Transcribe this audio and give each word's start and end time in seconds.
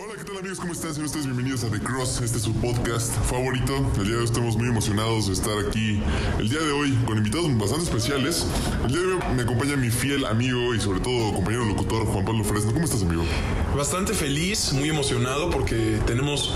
Hola, 0.00 0.14
¿qué 0.16 0.24
tal 0.24 0.38
amigos? 0.38 0.60
¿Cómo 0.60 0.72
están? 0.72 0.94
Sean 0.94 1.06
ustedes 1.06 1.26
bienvenidos 1.26 1.64
a 1.64 1.70
The 1.70 1.80
Cross. 1.80 2.20
Este 2.20 2.38
es 2.38 2.44
su 2.44 2.52
podcast 2.54 3.12
favorito. 3.24 3.74
El 3.96 4.04
día 4.04 4.12
de 4.12 4.18
hoy 4.18 4.24
estamos 4.24 4.56
muy 4.56 4.68
emocionados 4.68 5.26
de 5.26 5.32
estar 5.32 5.54
aquí. 5.58 6.00
El 6.38 6.48
día 6.48 6.60
de 6.60 6.70
hoy 6.70 6.96
con 7.04 7.18
invitados 7.18 7.46
bastante 7.58 7.84
especiales. 7.84 8.46
El 8.84 8.92
día 8.92 9.00
de 9.00 9.06
hoy 9.06 9.18
me 9.34 9.42
acompaña 9.42 9.76
mi 9.76 9.90
fiel 9.90 10.24
amigo 10.24 10.74
y 10.74 10.80
sobre 10.80 11.00
todo 11.00 11.34
compañero 11.34 11.64
locutor 11.64 12.06
Juan 12.06 12.24
Pablo 12.24 12.44
Fresno. 12.44 12.72
¿Cómo 12.72 12.84
estás, 12.84 13.02
amigo? 13.02 13.24
Bastante 13.76 14.14
feliz, 14.14 14.72
muy 14.72 14.88
emocionado 14.88 15.50
porque 15.50 15.98
tenemos 16.06 16.54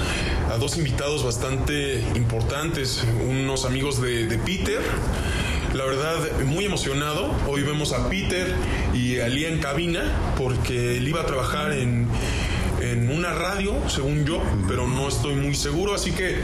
a 0.50 0.56
dos 0.58 0.76
invitados 0.78 1.24
bastante 1.24 2.00
importantes, 2.14 3.02
unos 3.28 3.64
amigos 3.64 4.00
de, 4.00 4.26
de 4.26 4.38
Peter. 4.38 4.80
La 5.74 5.86
verdad, 5.86 6.18
muy 6.44 6.66
emocionado. 6.66 7.34
Hoy 7.48 7.62
vemos 7.62 7.94
a 7.94 8.10
Peter 8.10 8.54
y 8.92 9.20
a 9.20 9.28
Lía 9.28 9.48
en 9.48 9.58
cabina 9.58 10.02
porque 10.36 10.98
él 10.98 11.08
iba 11.08 11.22
a 11.22 11.26
trabajar 11.26 11.72
en, 11.72 12.06
en 12.82 13.10
una 13.10 13.32
radio, 13.32 13.74
según 13.88 14.26
yo, 14.26 14.42
pero 14.68 14.86
no 14.86 15.08
estoy 15.08 15.34
muy 15.34 15.54
seguro. 15.54 15.94
Así 15.94 16.12
que 16.12 16.40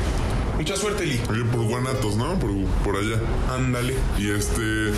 mucha 0.56 0.76
suerte, 0.76 1.04
Lee. 1.04 1.20
Oye, 1.28 1.44
por 1.44 1.62
Guanatos, 1.62 2.16
¿no? 2.16 2.38
Por, 2.38 2.50
por 2.82 2.96
allá. 2.96 3.20
Ándale. 3.54 3.94
Y 4.16 4.30
este. 4.30 4.92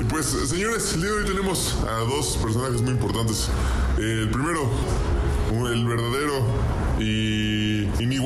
y 0.00 0.04
Pues, 0.04 0.26
señores, 0.26 0.92
el 0.94 1.00
día 1.00 1.10
de 1.10 1.16
hoy 1.16 1.24
tenemos 1.26 1.76
a 1.88 1.98
dos 2.04 2.38
personajes 2.40 2.82
muy 2.82 2.92
importantes. 2.92 3.48
El 3.98 4.30
primero, 4.30 4.70
el 5.72 5.84
verdadero 5.88 6.44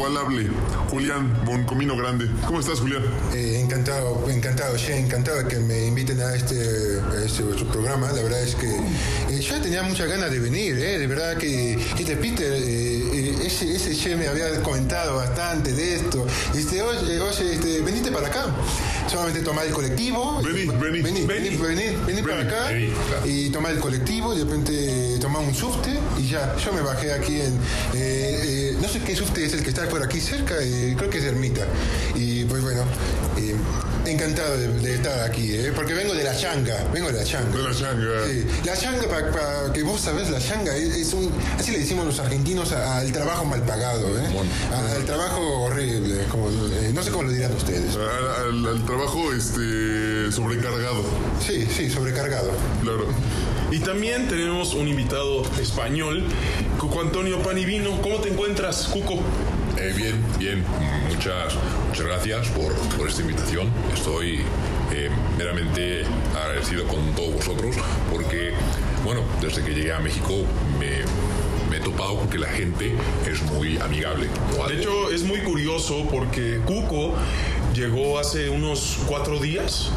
inigualable, 0.06 0.48
Julián 0.88 1.44
Boncomino 1.44 1.96
Grande. 1.96 2.28
¿Cómo 2.46 2.60
estás, 2.60 2.78
Julián? 2.78 3.02
Eh, 3.34 3.60
encantado, 3.60 4.24
encantado, 4.30 4.76
encantado 4.76 5.42
de 5.42 5.48
que 5.48 5.58
me 5.58 5.86
inviten 5.86 6.20
a 6.20 6.34
este, 6.34 7.00
a 7.00 7.24
este 7.24 7.42
programa. 7.72 8.12
La 8.12 8.22
verdad 8.22 8.40
es 8.42 8.54
que 8.54 8.68
eh, 8.68 9.40
ya 9.40 9.60
tenía 9.60 9.82
muchas 9.82 10.08
ganas 10.08 10.30
de 10.30 10.38
venir, 10.38 10.78
¿eh? 10.78 10.98
De 10.98 11.06
verdad 11.06 11.36
que 11.36 11.74
este 11.74 12.16
Peter, 12.16 12.52
ese, 12.52 13.74
ese 13.74 13.96
Che 13.96 14.14
me 14.14 14.28
había 14.28 14.62
comentado 14.62 15.16
bastante 15.16 15.72
de 15.72 15.96
esto. 15.96 16.24
Este, 16.54 16.82
oye, 16.82 17.18
oye 17.18 17.52
este, 17.52 17.80
venite 17.80 18.12
para 18.12 18.28
acá. 18.28 18.46
Solamente 19.08 19.40
tomar 19.40 19.66
el 19.66 19.72
colectivo. 19.72 20.40
Vení, 20.42 20.66
vení, 20.66 21.02
vení, 21.02 21.26
vení. 21.26 21.56
vení, 21.56 21.96
vení, 22.06 22.22
para 22.22 22.42
acá. 22.42 22.72
Y 23.24 23.50
tomar 23.50 23.72
el 23.72 23.80
colectivo, 23.80 24.34
y 24.34 24.38
de 24.38 24.44
repente 24.44 25.18
tomar 25.20 25.42
un 25.42 25.54
subte 25.54 25.98
y 26.18 26.28
ya. 26.28 26.54
Yo 26.56 26.72
me 26.72 26.82
bajé 26.82 27.12
aquí 27.12 27.40
en. 27.40 27.58
No 28.80 28.88
sé 28.88 29.00
qué 29.00 29.16
subte 29.16 29.44
es 29.44 29.52
el 29.54 29.62
que 29.62 29.70
está 29.70 29.88
por 29.88 30.02
aquí 30.02 30.20
cerca, 30.20 30.56
eh, 30.60 30.94
creo 30.96 31.10
que 31.10 31.18
es 31.18 31.24
Ermita. 31.24 31.66
Y 32.14 32.44
pues 32.44 32.62
bueno, 32.62 32.82
encantado 34.16 34.56
de, 34.58 34.68
de 34.68 34.94
estar 34.94 35.20
aquí, 35.22 35.52
eh, 35.54 35.72
porque 35.74 35.94
vengo 35.94 36.14
de 36.14 36.24
la 36.24 36.36
changa, 36.36 36.84
vengo 36.92 37.08
de 37.12 37.18
la 37.18 37.24
changa. 37.24 37.56
De 37.56 37.62
la 37.62 37.74
changa. 37.74 38.26
Sí, 38.26 38.46
la 38.64 38.76
changa, 38.76 39.02
para 39.08 39.72
que 39.72 39.82
vos 39.82 40.00
sabés, 40.00 40.30
la 40.30 40.40
changa 40.40 40.74
es, 40.76 40.94
es 40.96 41.12
un. 41.12 41.30
Así 41.58 41.70
le 41.72 41.78
decimos 41.80 42.06
los 42.06 42.18
argentinos 42.18 42.72
al 42.72 43.12
trabajo 43.12 43.44
mal 43.44 43.62
pagado, 43.62 44.08
¿eh? 44.18 44.22
Bueno. 44.32 44.50
Al 44.96 45.04
trabajo 45.04 45.40
horrible, 45.64 46.24
como, 46.30 46.48
eh, 46.50 46.90
no 46.94 47.02
sé 47.02 47.10
cómo 47.10 47.24
lo 47.24 47.30
dirán 47.32 47.52
ustedes. 47.54 47.94
Al, 47.96 48.56
al- 48.66 48.66
al 48.76 48.84
trabajo 48.86 49.32
este 49.32 50.32
sobrecargado. 50.32 51.02
Sí, 51.46 51.66
sí, 51.74 51.90
sobrecargado. 51.90 52.50
Claro. 52.82 53.06
Y 53.70 53.80
también 53.80 54.28
tenemos 54.28 54.74
un 54.74 54.86
invitado 54.88 55.42
español, 55.60 56.24
Cuco 56.78 57.00
Antonio 57.00 57.42
Panivino. 57.42 58.00
¿Cómo 58.00 58.18
te 58.20 58.28
encuentras, 58.30 58.86
Cuco? 58.86 59.18
Eh, 59.78 59.92
bien, 59.94 60.24
bien. 60.38 60.64
Muchas, 61.08 61.54
muchas 61.88 62.06
gracias 62.06 62.48
por, 62.48 62.72
por 62.96 63.08
esta 63.08 63.22
invitación. 63.22 63.70
Estoy 63.92 64.40
eh, 64.92 65.10
meramente 65.36 66.04
agradecido 66.34 66.86
con 66.86 67.14
todos 67.14 67.34
vosotros 67.34 67.76
porque, 68.10 68.52
bueno, 69.04 69.22
desde 69.40 69.62
que 69.62 69.74
llegué 69.74 69.92
a 69.92 70.00
México 70.00 70.32
me, 70.78 71.00
me 71.70 71.76
he 71.76 71.80
topado 71.80 72.16
con 72.16 72.28
que 72.28 72.38
la 72.38 72.48
gente 72.48 72.94
es 73.30 73.42
muy 73.42 73.78
amigable. 73.78 74.28
¿no? 74.56 74.66
De 74.66 74.78
hecho, 74.78 75.10
es 75.10 75.24
muy 75.24 75.40
curioso 75.40 76.06
porque 76.10 76.60
Cuco 76.64 77.14
llegó 77.74 78.18
hace 78.18 78.48
unos 78.48 78.98
cuatro 79.06 79.38
días. 79.38 79.90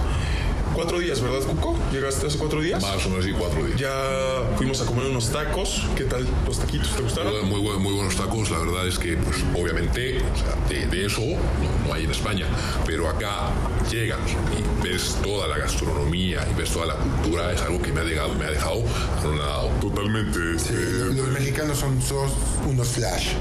Cuatro 0.79 0.99
días, 0.99 1.19
¿verdad, 1.21 1.39
Cuco? 1.45 1.77
¿Llegaste 1.91 2.27
hace 2.27 2.37
cuatro 2.37 2.61
días? 2.61 2.81
más 2.81 3.05
o 3.05 3.09
menos 3.09 3.25
así 3.25 3.33
cuatro 3.37 3.65
días. 3.65 3.77
Ya 3.77 3.91
fuimos 4.55 4.79
a 4.81 4.85
comer 4.85 5.07
unos 5.07 5.29
tacos. 5.29 5.83
¿Qué 5.97 6.05
tal 6.05 6.25
los 6.47 6.57
taquitos? 6.57 6.95
¿Te 6.95 7.01
gustaron? 7.01 7.49
Muy, 7.49 7.59
buen- 7.59 7.81
muy 7.81 7.93
buenos 7.93 8.15
tacos, 8.15 8.49
la 8.49 8.59
verdad 8.59 8.87
es 8.87 8.97
que, 8.97 9.17
pues 9.17 9.43
obviamente, 9.61 10.19
o 10.19 10.37
sea, 10.37 10.55
de, 10.69 10.87
de 10.87 11.05
eso 11.05 11.19
no, 11.19 11.87
no 11.87 11.93
hay 11.93 12.05
en 12.05 12.11
España, 12.11 12.45
pero 12.85 13.09
acá 13.09 13.49
llegas 13.91 14.19
y 14.57 14.87
ves 14.87 15.17
toda 15.21 15.49
la 15.49 15.57
gastronomía 15.57 16.47
y 16.49 16.57
ves 16.57 16.69
toda 16.71 16.85
la 16.85 16.95
cultura, 16.95 17.51
es 17.51 17.61
algo 17.61 17.81
que 17.81 17.91
me 17.91 17.99
ha, 17.99 18.03
llegado, 18.05 18.33
me 18.35 18.45
ha 18.45 18.51
dejado 18.51 18.81
anonadado. 19.21 19.67
Totalmente. 19.81 20.39
este, 20.55 20.73
Los 21.13 21.27
mexicanos 21.27 21.77
son 21.77 21.99
todos 21.99 22.31
unos 22.65 22.87
flash. 22.87 23.33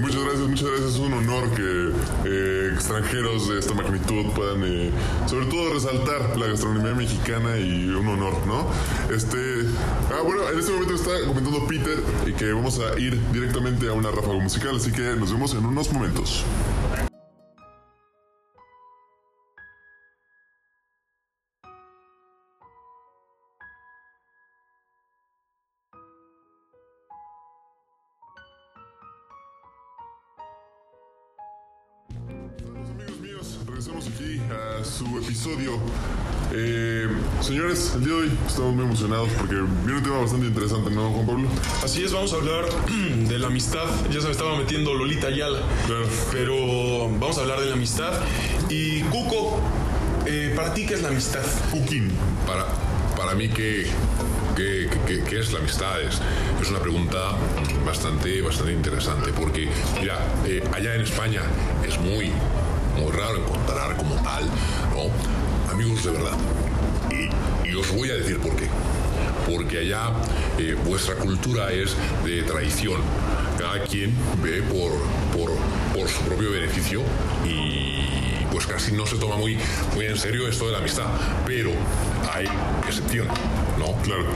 Muchas 0.00 0.20
gracias, 0.24 0.48
muchas 0.48 0.68
gracias. 0.68 0.90
Es 0.94 0.98
un 0.98 1.12
honor 1.12 1.48
que 1.54 1.92
eh, 2.24 2.61
extranjeros 2.98 3.48
de 3.48 3.58
esta 3.58 3.74
magnitud 3.74 4.26
puedan, 4.34 4.62
eh, 4.64 4.90
sobre 5.26 5.46
todo, 5.46 5.72
resaltar 5.72 6.36
la 6.36 6.46
gastronomía 6.46 6.94
mexicana 6.94 7.58
y 7.58 7.88
un 7.88 8.06
honor, 8.06 8.34
¿no? 8.46 8.66
Este. 9.14 9.36
Ah, 10.10 10.22
bueno, 10.22 10.48
en 10.50 10.58
este 10.58 10.72
momento 10.72 10.94
está 10.94 11.10
comentando 11.26 11.66
Peter 11.66 11.98
y 12.26 12.32
que 12.32 12.52
vamos 12.52 12.80
a 12.80 12.98
ir 12.98 13.18
directamente 13.32 13.88
a 13.88 13.92
una 13.92 14.10
ráfaga 14.10 14.38
musical, 14.38 14.76
así 14.76 14.92
que 14.92 15.16
nos 15.16 15.32
vemos 15.32 15.54
en 15.54 15.64
unos 15.64 15.90
momentos. 15.92 16.44
Episodio. 35.42 35.72
Eh, 36.54 37.08
señores, 37.40 37.92
el 37.96 38.04
día 38.04 38.14
de 38.14 38.20
hoy 38.20 38.30
estamos 38.46 38.74
muy 38.76 38.84
emocionados 38.84 39.28
porque 39.38 39.54
viene 39.56 39.98
un 39.98 40.02
tema 40.04 40.18
bastante 40.18 40.46
interesante, 40.46 40.90
¿no, 40.90 41.10
Juan 41.10 41.26
Pablo? 41.26 41.48
Así 41.82 42.04
es, 42.04 42.12
vamos 42.12 42.32
a 42.32 42.36
hablar 42.36 42.64
de 43.28 43.38
la 43.40 43.48
amistad. 43.48 43.86
Ya 44.12 44.20
se 44.20 44.26
me 44.26 44.32
estaba 44.32 44.56
metiendo 44.56 44.94
Lolita 44.94 45.26
Ayala. 45.26 45.58
Claro. 45.86 46.06
Pero 46.30 47.08
vamos 47.18 47.38
a 47.38 47.40
hablar 47.40 47.58
de 47.60 47.66
la 47.66 47.72
amistad. 47.72 48.12
Y 48.68 49.00
Cuco, 49.02 49.58
eh, 50.26 50.52
¿para 50.54 50.72
ti 50.74 50.86
qué 50.86 50.94
es 50.94 51.02
la 51.02 51.08
amistad? 51.08 51.42
Cooking. 51.72 52.08
Para, 52.46 52.66
para 53.16 53.34
mí, 53.34 53.48
¿qué, 53.48 53.86
qué, 54.54 54.88
qué- 55.06 55.24
qué 55.24 55.40
es 55.40 55.52
la 55.52 55.58
amistad? 55.58 56.00
Es, 56.02 56.20
es 56.60 56.70
una 56.70 56.78
pregunta 56.78 57.32
bastante, 57.84 58.42
bastante 58.42 58.72
interesante 58.72 59.32
porque, 59.32 59.68
mira, 60.00 60.18
eh, 60.46 60.62
allá 60.72 60.94
en 60.94 61.00
España 61.00 61.40
es 61.84 61.98
muy, 61.98 62.30
muy 62.96 63.10
raro 63.10 63.38
encontrar 63.38 63.96
como 63.96 64.14
tal, 64.16 64.44
¿no? 64.94 65.31
Amigos 65.72 66.04
de 66.04 66.10
verdad. 66.10 66.36
Y, 67.64 67.74
os 67.74 67.90
voy 67.96 68.10
a 68.10 68.14
decir 68.14 68.38
por 68.38 68.54
qué. 68.54 68.68
Porque 69.50 69.78
allá 69.78 70.12
eh, 70.58 70.76
vuestra 70.84 71.14
cultura 71.14 71.72
es 71.72 71.96
de 72.24 72.42
traición. 72.42 73.00
Cada 73.58 73.82
quien 73.84 74.14
ve 74.42 74.60
por, 74.62 74.92
por, 75.32 75.56
por 75.94 76.08
su 76.10 76.20
propio 76.24 76.50
beneficio 76.50 77.00
y 77.46 78.44
pues 78.50 78.66
casi 78.66 78.92
no 78.92 79.06
se 79.06 79.16
toma 79.16 79.36
muy, 79.36 79.56
muy 79.94 80.04
en 80.04 80.18
serio 80.18 80.46
esto 80.46 80.66
de 80.66 80.72
la 80.72 80.78
amistad. 80.78 81.06
Pero 81.46 81.70
hay 82.30 82.46
excepciones, 82.86 83.32
¿no? 83.78 83.96
Claro. 84.02 84.26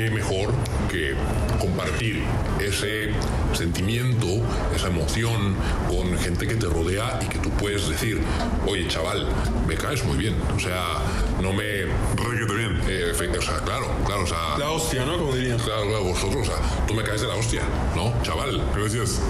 Qué 0.00 0.10
mejor 0.10 0.54
que 0.90 1.14
compartir 1.58 2.22
ese 2.58 3.10
sentimiento, 3.52 4.28
esa 4.74 4.86
emoción 4.86 5.54
con 5.90 6.16
gente 6.16 6.48
que 6.48 6.54
te 6.54 6.64
rodea 6.64 7.18
y 7.20 7.26
que 7.26 7.38
tú 7.38 7.50
puedes 7.50 7.86
decir, 7.86 8.18
oye 8.66 8.88
chaval, 8.88 9.26
me 9.68 9.74
caes 9.74 10.02
muy 10.06 10.16
bien. 10.16 10.36
O 10.56 10.58
sea, 10.58 11.02
no 11.42 11.52
me... 11.52 11.84
Requete 12.16 12.54
bien. 12.54 12.80
eh, 12.88 13.12
o 13.12 13.42
sea, 13.42 13.58
claro, 13.58 13.88
claro, 14.06 14.22
o 14.22 14.26
sea... 14.26 14.56
La 14.58 14.70
hostia, 14.70 15.04
¿no? 15.04 15.18
Como 15.18 15.34
dirían. 15.34 15.58
Claro, 15.58 15.82
claro, 15.82 16.04
vosotros, 16.04 16.48
o 16.48 16.50
sea, 16.50 16.86
tú 16.86 16.94
me 16.94 17.02
caes 17.02 17.20
de 17.20 17.26
la 17.28 17.34
hostia, 17.34 17.60
¿no? 17.94 18.14
Chaval. 18.22 18.58
Gracias. 18.74 19.20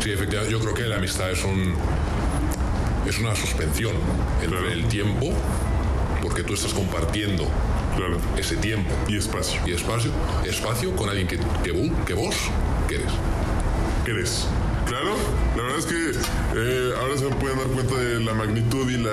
Sí, 0.00 0.12
efectivamente, 0.12 0.52
yo 0.52 0.60
creo 0.60 0.74
que 0.74 0.82
la 0.82 0.98
amistad 0.98 1.28
es 1.32 1.42
un... 1.42 1.74
Es 3.04 3.18
una 3.18 3.34
suspensión 3.34 3.96
Claro. 4.46 4.70
el 4.70 4.84
tiempo, 4.86 5.32
porque 6.22 6.44
tú 6.44 6.54
estás 6.54 6.72
compartiendo 6.72 7.48
Claro. 7.96 8.18
ese 8.36 8.56
tiempo 8.56 8.90
Y 9.08 9.16
espacio. 9.16 9.60
y 9.66 9.72
espacio, 9.72 10.10
espacio 10.48 10.94
con 10.96 11.08
alguien 11.08 11.26
que, 11.28 11.38
que, 11.62 11.92
que 12.06 12.14
vos 12.14 12.34
querés. 12.88 13.06
¿Qué 14.04 14.10
eres? 14.10 14.46
Claro. 14.86 15.14
La 15.56 15.62
verdad 15.62 15.78
es 15.78 15.86
que 15.86 16.10
eh, 16.56 16.92
ahora 17.00 17.16
se 17.16 17.24
pueden 17.36 17.56
dar 17.58 17.68
cuenta 17.68 17.94
de 17.96 18.20
la 18.20 18.34
magnitud 18.34 18.90
y 18.90 18.98
la, 18.98 19.10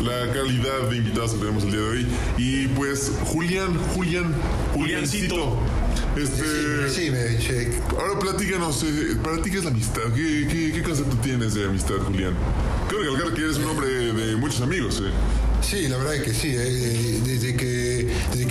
la 0.00 0.32
calidad 0.32 0.88
de 0.88 0.96
invitados 0.96 1.32
que 1.32 1.38
tenemos 1.40 1.64
el 1.64 1.72
día 1.72 1.80
de 1.80 1.88
hoy. 1.88 2.06
Y 2.38 2.68
pues, 2.68 3.12
Julián, 3.26 3.76
Julián, 3.94 4.34
Juliancito. 4.74 5.58
Este, 6.16 6.88
Sí, 6.88 7.10
me 7.10 7.38
che. 7.38 7.70
Ahora 8.00 8.18
platícanos, 8.18 8.82
eh, 8.84 9.16
¿para 9.22 9.42
ti 9.42 9.50
qué 9.50 9.58
es 9.58 9.64
la 9.64 9.70
amistad? 9.70 10.02
¿Qué, 10.14 10.48
qué, 10.50 10.72
qué 10.72 10.82
concepto 10.82 11.16
tienes 11.18 11.54
de 11.54 11.66
amistad, 11.66 11.96
Julián? 12.06 12.32
Creo 12.88 13.02
que 13.02 13.34
que 13.34 13.42
eres 13.42 13.58
un 13.58 13.64
hombre 13.66 13.88
de 13.88 14.36
muchos 14.36 14.60
amigos, 14.62 15.00
¿eh? 15.04 15.10
Sí, 15.60 15.86
la 15.88 15.96
verdad 15.98 16.14
es 16.16 16.22
que 16.22 16.32
sí. 16.34 16.54
eh, 16.56 17.20
desde 17.24 17.54
que 17.56 17.77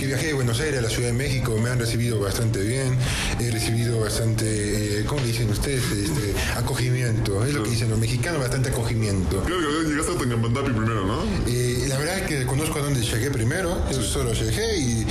viajé 0.08 0.28
de 0.28 0.32
Buenos 0.32 0.58
Aires 0.60 0.78
a 0.78 0.82
la 0.82 0.88
Ciudad 0.88 1.08
de 1.08 1.12
México 1.12 1.58
me 1.58 1.68
han 1.68 1.78
recibido 1.78 2.18
bastante 2.18 2.60
bien. 2.60 2.96
He 3.40 3.50
recibido 3.50 4.00
bastante, 4.00 5.00
eh, 5.00 5.04
¿cómo 5.04 5.20
le 5.20 5.26
dicen 5.26 5.50
ustedes? 5.50 5.82
Este, 5.92 6.34
acogimiento. 6.56 7.44
Es 7.44 7.52
lo 7.52 7.62
que 7.62 7.70
dicen 7.70 7.90
los 7.90 7.98
mexicanos, 7.98 8.40
bastante 8.40 8.70
acogimiento. 8.70 9.42
Creo 9.44 9.58
que 9.58 9.88
llegaste 9.90 10.12
a 10.12 10.18
Tangamandapio 10.18 10.74
primero, 10.74 11.04
¿no? 11.04 11.24
Eh, 11.46 11.84
la 11.88 11.98
verdad 11.98 12.18
es 12.20 12.22
que 12.26 12.46
conozco 12.46 12.78
a 12.78 12.82
dónde 12.82 13.02
llegué 13.02 13.30
primero. 13.30 13.82
Yo 13.92 14.02
solo 14.02 14.32
llegué 14.32 14.78
y 14.78 15.06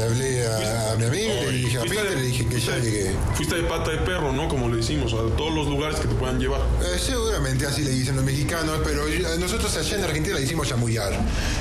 le 0.00 0.06
hablé 0.06 0.46
a, 0.46 0.92
a 0.92 0.96
mi 0.96 1.04
le 1.04 1.50
dije 1.52 1.78
a 1.78 1.82
Peter, 1.82 2.08
de- 2.10 2.16
le 2.16 2.22
dije 2.22 2.46
que 2.46 2.60
ya 2.60 2.78
llegué. 2.78 3.12
Fuiste 3.34 3.54
de 3.56 3.62
pata 3.64 3.90
de 3.90 3.98
perro, 3.98 4.32
¿no? 4.32 4.48
Como 4.48 4.68
le 4.68 4.76
decimos, 4.76 5.12
a 5.12 5.16
todos 5.36 5.54
los 5.54 5.66
lugares 5.68 5.98
que 6.00 6.08
te 6.08 6.14
puedan 6.14 6.38
llevar. 6.38 6.60
Eh, 6.82 6.98
seguramente 6.98 7.66
así 7.66 7.82
le 7.82 7.90
dicen 7.90 8.16
los 8.16 8.24
mexicanos, 8.24 8.80
pero 8.84 9.08
yo- 9.08 9.36
nosotros 9.38 9.76
allá 9.76 9.96
en 9.98 10.04
Argentina 10.04 10.34
le 10.36 10.42
decimos 10.42 10.68
chamullar. 10.68 11.12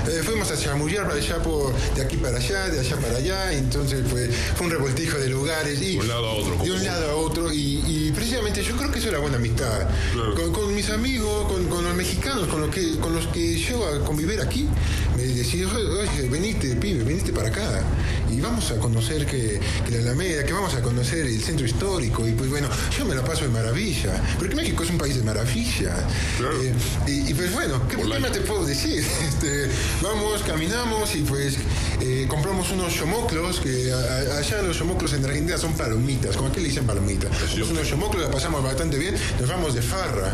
Eh, 0.07 0.21
fuimos 0.23 0.49
a 0.51 0.57
chamullar 0.57 1.05
para 1.07 1.17
allá 1.19 1.41
por, 1.41 1.73
de 1.95 2.01
aquí 2.01 2.17
para 2.17 2.37
allá, 2.37 2.69
de 2.69 2.79
allá 2.79 2.95
para 2.97 3.17
allá, 3.17 3.53
entonces 3.53 4.03
fue, 4.09 4.27
fue 4.29 4.67
un 4.67 4.71
revoltijo 4.71 5.17
de 5.17 5.29
lugares. 5.29 5.81
Y, 5.81 5.93
De 5.95 5.99
un 5.99 6.07
lado 6.07 6.27
a 6.27 6.33
otro, 6.33 6.63
De 6.63 6.71
un 6.71 6.83
lado 6.85 7.11
a 7.11 7.15
otro, 7.15 7.51
y, 7.53 7.83
y 7.87 8.11
precisamente 8.13 8.63
yo 8.63 8.75
creo 8.77 8.91
que 8.91 8.99
eso 8.99 9.07
es 9.07 9.13
la 9.13 9.19
buena 9.19 9.37
amistad. 9.37 9.87
Claro. 10.13 10.35
Con, 10.35 10.51
con 10.53 10.75
mis 10.75 10.89
amigos, 10.89 11.47
con, 11.51 11.65
con 11.67 11.83
los 11.83 11.95
mexicanos, 11.95 12.47
con 12.47 12.61
los, 12.61 12.69
que, 12.73 12.97
con 12.99 13.13
los 13.15 13.27
que 13.27 13.55
llego 13.57 13.85
a 13.87 13.99
convivir 14.05 14.39
aquí, 14.41 14.67
me 15.17 15.23
decían, 15.33 15.69
oye, 15.75 15.85
oye, 15.85 16.29
venite, 16.29 16.75
pibe, 16.75 17.03
venite 17.03 17.31
para 17.33 17.49
acá. 17.49 17.81
Y 18.31 18.39
vamos 18.41 18.69
a 18.71 18.75
conocer 18.77 19.25
que, 19.25 19.59
que 19.85 19.91
la 19.91 19.99
Alameda, 20.11 20.43
que 20.45 20.53
vamos 20.53 20.73
a 20.75 20.81
conocer 20.81 21.25
el 21.25 21.41
centro 21.41 21.65
histórico. 21.65 22.27
Y 22.27 22.31
pues 22.33 22.49
bueno, 22.49 22.67
yo 22.97 23.05
me 23.05 23.15
la 23.15 23.23
paso 23.23 23.43
de 23.43 23.49
maravilla. 23.49 24.21
Porque 24.37 24.55
México 24.55 24.83
es 24.83 24.89
un 24.91 24.97
país 24.97 25.15
de 25.15 25.23
maravilla. 25.23 25.95
Claro. 26.37 26.61
Eh, 26.61 26.73
y, 27.07 27.31
y, 27.31 27.33
pues 27.33 27.51
bueno, 27.53 27.87
¿qué, 27.87 27.95
Hola. 27.97 28.19
más 28.19 28.31
te 28.31 28.41
puedo 28.41 28.65
decir? 28.65 29.03
Este, 29.29 29.69
vamos, 30.01 30.41
caminamos 30.43 31.15
y 31.15 31.21
pues 31.21 31.55
eh, 32.01 32.25
compramos 32.27 32.71
unos 32.71 32.93
chomoclos, 32.93 33.59
que 33.61 33.91
a- 33.91 34.37
allá 34.37 34.61
los 34.61 34.77
chomoclos 34.77 35.13
en 35.13 35.23
Argentina 35.23 35.57
son 35.57 35.73
palomitas, 35.77 36.35
como 36.35 36.49
aquí 36.49 36.59
le 36.59 36.67
dicen 36.69 36.85
palomitas. 36.85 37.29
Compramos 37.31 37.69
unos 37.71 37.87
chomoclos, 37.87 38.23
la 38.23 38.31
pasamos 38.31 38.61
bastante 38.63 38.97
bien, 38.97 39.15
nos 39.39 39.49
vamos 39.49 39.73
de 39.75 39.81
farra. 39.81 40.33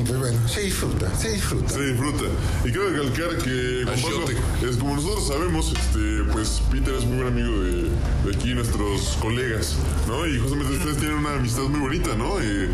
Y 0.00 0.02
pues 0.02 0.18
bueno, 0.18 0.48
se 0.48 0.62
disfruta, 0.62 1.14
se 1.14 1.32
disfruta. 1.32 1.68
Se 1.68 1.82
disfruta. 1.82 2.24
Y 2.64 2.70
quiero 2.70 2.88
recalcar 2.88 3.36
que, 3.36 3.82
Juan 3.84 4.00
Pablo, 4.00 4.24
Achiote. 4.24 4.70
es 4.70 4.76
como 4.76 4.96
nosotros 4.96 5.28
sabemos, 5.28 5.74
este, 5.78 6.32
pues 6.32 6.62
Peter 6.70 6.94
es 6.94 7.04
muy 7.04 7.16
buen 7.18 7.28
amigo 7.28 7.60
de, 7.60 7.82
de 8.24 8.36
aquí, 8.36 8.54
nuestros 8.54 9.18
colegas, 9.20 9.76
¿no? 10.08 10.26
Y 10.26 10.38
justamente 10.38 10.72
ustedes 10.72 10.96
tienen 10.96 11.18
una 11.18 11.34
amistad 11.34 11.64
muy 11.64 11.80
bonita, 11.80 12.14
¿no? 12.16 12.42
Y, 12.42 12.70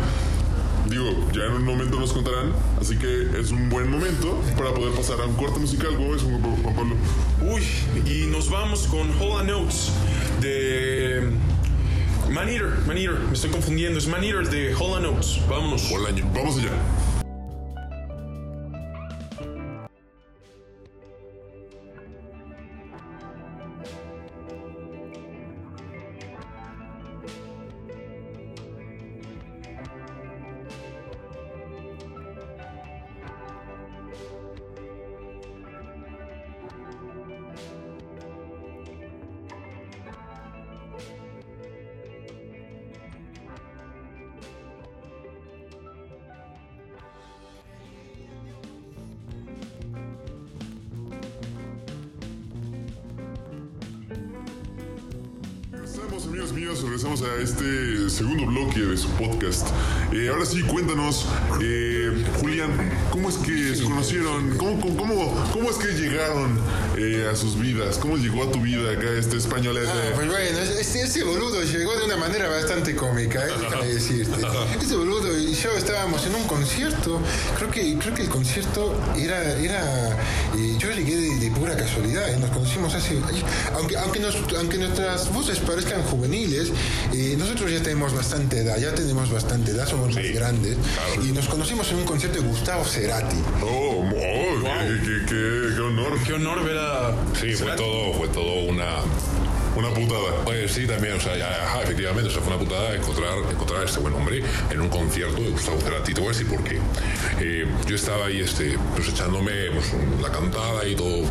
digo, 0.89 1.27
ya 1.33 1.43
en 1.47 1.53
un 1.53 1.65
momento 1.65 1.99
nos 1.99 2.13
contarán, 2.13 2.53
así 2.79 2.95
que 2.97 3.37
es 3.37 3.51
un 3.51 3.67
buen 3.67 3.91
momento 3.91 4.41
para 4.57 4.73
poder 4.73 4.93
pasar 4.93 5.19
a 5.19 5.25
un 5.25 5.35
corte 5.35 5.59
musical, 5.59 5.97
¿cómo 5.97 6.11
ves, 6.11 6.21
Juan 6.21 6.75
Pablo? 6.75 6.95
Uy, 7.41 7.63
y 8.09 8.27
nos 8.27 8.49
vamos 8.49 8.87
con 8.87 9.11
Hola 9.19 9.43
Notes 9.43 9.91
de 10.39 11.29
Man 12.29 12.47
Eater, 12.47 12.69
Man 12.85 12.97
Eater, 12.97 13.19
me 13.19 13.33
estoy 13.33 13.49
confundiendo, 13.49 13.99
es 13.99 14.07
Man 14.07 14.23
Eater 14.23 14.49
de 14.49 14.73
Hola 14.75 15.01
Notes. 15.01 15.41
Vámonos. 15.49 15.91
Hola. 15.91 16.09
Vamos 16.33 16.57
allá. 16.57 16.71
Amigos 56.37 56.53
míos, 56.53 56.83
regresamos 56.83 57.23
a 57.23 57.41
este 57.41 58.11
segundo 58.11 58.45
bloque 58.45 58.79
de 58.79 58.95
su 58.95 59.09
podcast. 59.13 59.67
Eh, 60.13 60.29
ahora 60.29 60.45
sí, 60.45 60.61
cuéntanos, 60.61 61.25
eh, 61.63 62.11
Julián, 62.39 62.69
¿cómo 63.09 63.29
es 63.29 63.37
que 63.37 63.75
se 63.75 63.83
conocieron? 63.83 64.55
¿Cómo, 64.55 64.79
cómo, 64.79 64.97
cómo, 64.97 65.49
cómo 65.51 65.69
es 65.71 65.77
que 65.77 65.87
llegaron 65.93 66.59
eh, 66.95 67.27
a 67.31 67.35
sus 67.35 67.59
vidas? 67.59 67.97
¿Cómo 67.97 68.17
llegó 68.17 68.43
a 68.43 68.51
tu 68.51 68.61
vida 68.61 68.91
acá 68.91 69.09
este 69.17 69.37
español? 69.37 69.79
Ah, 69.83 69.91
pues 70.13 70.27
bueno, 70.27 70.59
este, 70.59 71.01
este 71.01 71.23
boludo 71.23 71.63
llegó 71.63 71.97
de 71.97 72.05
una 72.05 72.17
manera 72.17 72.47
bastante 72.49 72.95
cómica, 72.95 73.43
¿eh? 73.43 73.53
déjame 73.59 73.87
decirte. 73.87 74.45
Este 74.79 74.95
boludo 74.95 75.35
y 75.39 75.55
yo 75.55 75.71
estábamos 75.71 76.23
en 76.27 76.35
un 76.35 76.43
concierto, 76.43 77.19
creo 77.57 77.71
que, 77.71 77.97
creo 77.97 78.13
que 78.13 78.21
el 78.21 78.29
concierto 78.29 78.95
era, 79.17 79.57
era 79.57 80.17
eh, 80.57 80.75
yo 80.79 80.91
llegué 80.91 81.15
de, 81.15 81.35
de 81.39 81.51
pura 81.51 81.75
casualidad, 81.75 82.29
¿eh? 82.29 82.37
nos 82.39 82.49
conocimos 82.51 82.93
hace, 82.95 83.17
aunque, 83.75 83.97
aunque, 83.97 84.19
nos- 84.19 84.35
aunque 84.57 84.77
nuestras 84.77 85.31
voces 85.33 85.59
parezcan 85.59 86.01
juveniles, 86.03 86.71
eh, 87.13 87.35
nosotros 87.37 87.71
ya 87.71 87.81
tenemos 87.81 88.13
bastante 88.13 88.59
edad, 88.59 88.77
ya 88.77 88.93
tenemos 88.95 89.31
bastante 89.31 89.71
edad, 89.71 89.87
somos 89.87 90.13
más 90.15 90.23
grandes, 90.33 90.75
y 91.23 91.31
nos 91.31 91.47
conocimos 91.47 91.89
en 91.91 91.97
un 91.97 92.05
concierto 92.05 92.41
de 92.41 92.47
Gustavo 92.47 92.83
Cerati. 92.85 93.37
Oh, 93.61 94.03
oh, 94.03 94.63
qué, 94.63 94.99
qué- 95.03 95.25
qué- 95.27 95.75
qué 95.75 95.81
honor, 95.81 96.17
Qué 96.25 96.33
honor 96.33 96.63
ver 96.63 96.77
a... 96.77 97.15
Sí, 97.39 97.53
fue 97.53 97.71
todo, 97.75 98.13
fue 98.13 98.27
todo 98.29 98.63
una. 98.67 98.87
Una 99.77 99.89
putada. 99.93 100.43
Pues 100.43 100.71
sí, 100.71 100.85
también, 100.87 101.13
o 101.15 101.19
sea, 101.19 101.37
ya, 101.37 101.47
ajá, 101.65 101.83
efectivamente, 101.83 102.29
o 102.29 102.31
sea, 102.31 102.41
fue 102.41 102.53
una 102.55 102.63
putada 102.63 102.95
encontrar, 102.95 103.37
encontrar 103.51 103.81
a 103.81 103.85
este 103.85 103.99
buen 103.99 104.13
hombre 104.13 104.41
en 104.69 104.81
un 104.81 104.89
concierto 104.89 105.41
de 105.41 105.49
Gustavo 105.49 105.79
Cerati. 105.81 106.13
Te 106.13 106.21
voy 106.21 106.29
a 106.29 106.31
decir 106.37 106.47
por 106.47 106.63
qué. 106.63 106.79
Eh, 107.39 107.65
yo 107.85 107.95
estaba 107.95 108.25
ahí, 108.27 108.41
este, 108.41 108.77
pues 108.95 109.07
echándome 109.09 109.51
pues, 109.73 109.93
la 110.21 110.31
cantada 110.31 110.85
y 110.87 110.95
todo 110.95 111.21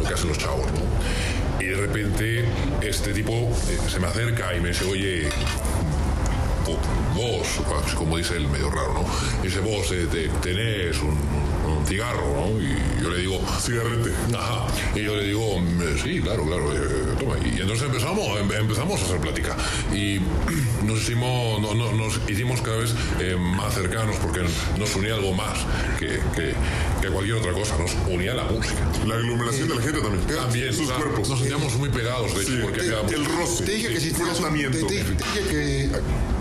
lo 0.00 0.08
que 0.08 0.14
hacen 0.14 0.28
los 0.28 0.38
chavos, 0.38 0.66
¿no? 0.72 1.62
Y 1.62 1.66
de 1.68 1.76
repente, 1.76 2.44
este 2.82 3.12
tipo 3.12 3.32
eh, 3.68 3.78
se 3.88 4.00
me 4.00 4.08
acerca 4.08 4.54
y 4.56 4.60
me 4.60 4.70
dice, 4.70 4.84
oye, 4.84 5.28
vo- 6.66 7.14
vos, 7.14 7.46
como 7.94 8.16
dice 8.18 8.36
él, 8.36 8.48
medio 8.48 8.70
raro, 8.70 8.94
¿no? 8.94 9.04
Dice, 9.42 9.60
vos 9.60 9.90
eh, 9.92 10.06
te- 10.10 10.28
tenés 10.40 10.98
un, 11.00 11.16
un 11.82 11.86
cigarro, 11.88 12.22
¿no? 12.36 12.60
Y 12.60 13.02
yo 13.02 13.10
le 13.10 13.18
digo, 13.18 13.40
Cigarrete. 13.60 14.10
Ajá. 14.36 14.66
Y 14.94 15.02
yo 15.02 15.16
le 15.16 15.24
digo, 15.24 15.58
"Mm, 15.58 15.80
sí, 16.02 16.20
claro, 16.20 16.44
claro, 16.46 16.72
eh, 16.74 17.14
toma. 17.18 17.34
Y 17.44 17.60
entonces 17.60 17.86
empezamos, 17.86 18.26
em- 18.40 18.52
empezamos 18.52 19.00
a 19.00 19.04
hacer 19.04 19.18
plática. 19.20 19.56
Y 19.92 20.20
nos 20.84 20.98
hicimos, 21.02 21.60
no- 21.60 21.74
no- 21.74 21.92
nos 21.92 22.20
hicimos 22.28 22.60
cada 22.62 22.78
vez 22.78 22.94
eh, 23.20 23.36
más 23.38 23.74
cercanos 23.74 24.16
porque 24.16 24.40
nos 24.78 24.94
unía 24.96 25.14
algo 25.14 25.32
más 25.34 25.58
que, 25.98 26.20
que- 26.34 26.54
que 27.00 27.08
cualquier 27.08 27.36
otra 27.36 27.52
cosa. 27.52 27.76
Nos 27.78 27.92
unía 28.08 28.34
la 28.34 28.44
música. 28.44 28.80
La 29.06 29.14
aglomeración 29.16 29.68
de 29.68 29.74
la 29.76 29.82
gente 29.82 30.00
también. 30.00 30.26
También, 30.26 30.72
sus 30.72 30.84
o 30.84 30.86
sea, 30.88 30.96
cuerpos. 30.96 31.28
nos 31.28 31.38
sentíamos 31.38 31.74
muy 31.76 31.88
pegados, 31.88 32.34
de 32.34 32.42
hecho, 32.42 32.50
Sí, 32.52 32.58
porque 32.62 32.80
el- 32.80 32.94
hacíamos- 32.94 33.12
el 33.12 33.24
roce. 33.24 33.64
Te 33.64 33.72
dije 33.72 33.88
que 33.88 34.00
si 34.00 34.10
un, 34.12 34.70
te, 34.70 34.78
te- 34.82 34.86
te 34.86 34.94
dije 34.94 35.48
que 35.50 35.90
te 35.90 36.31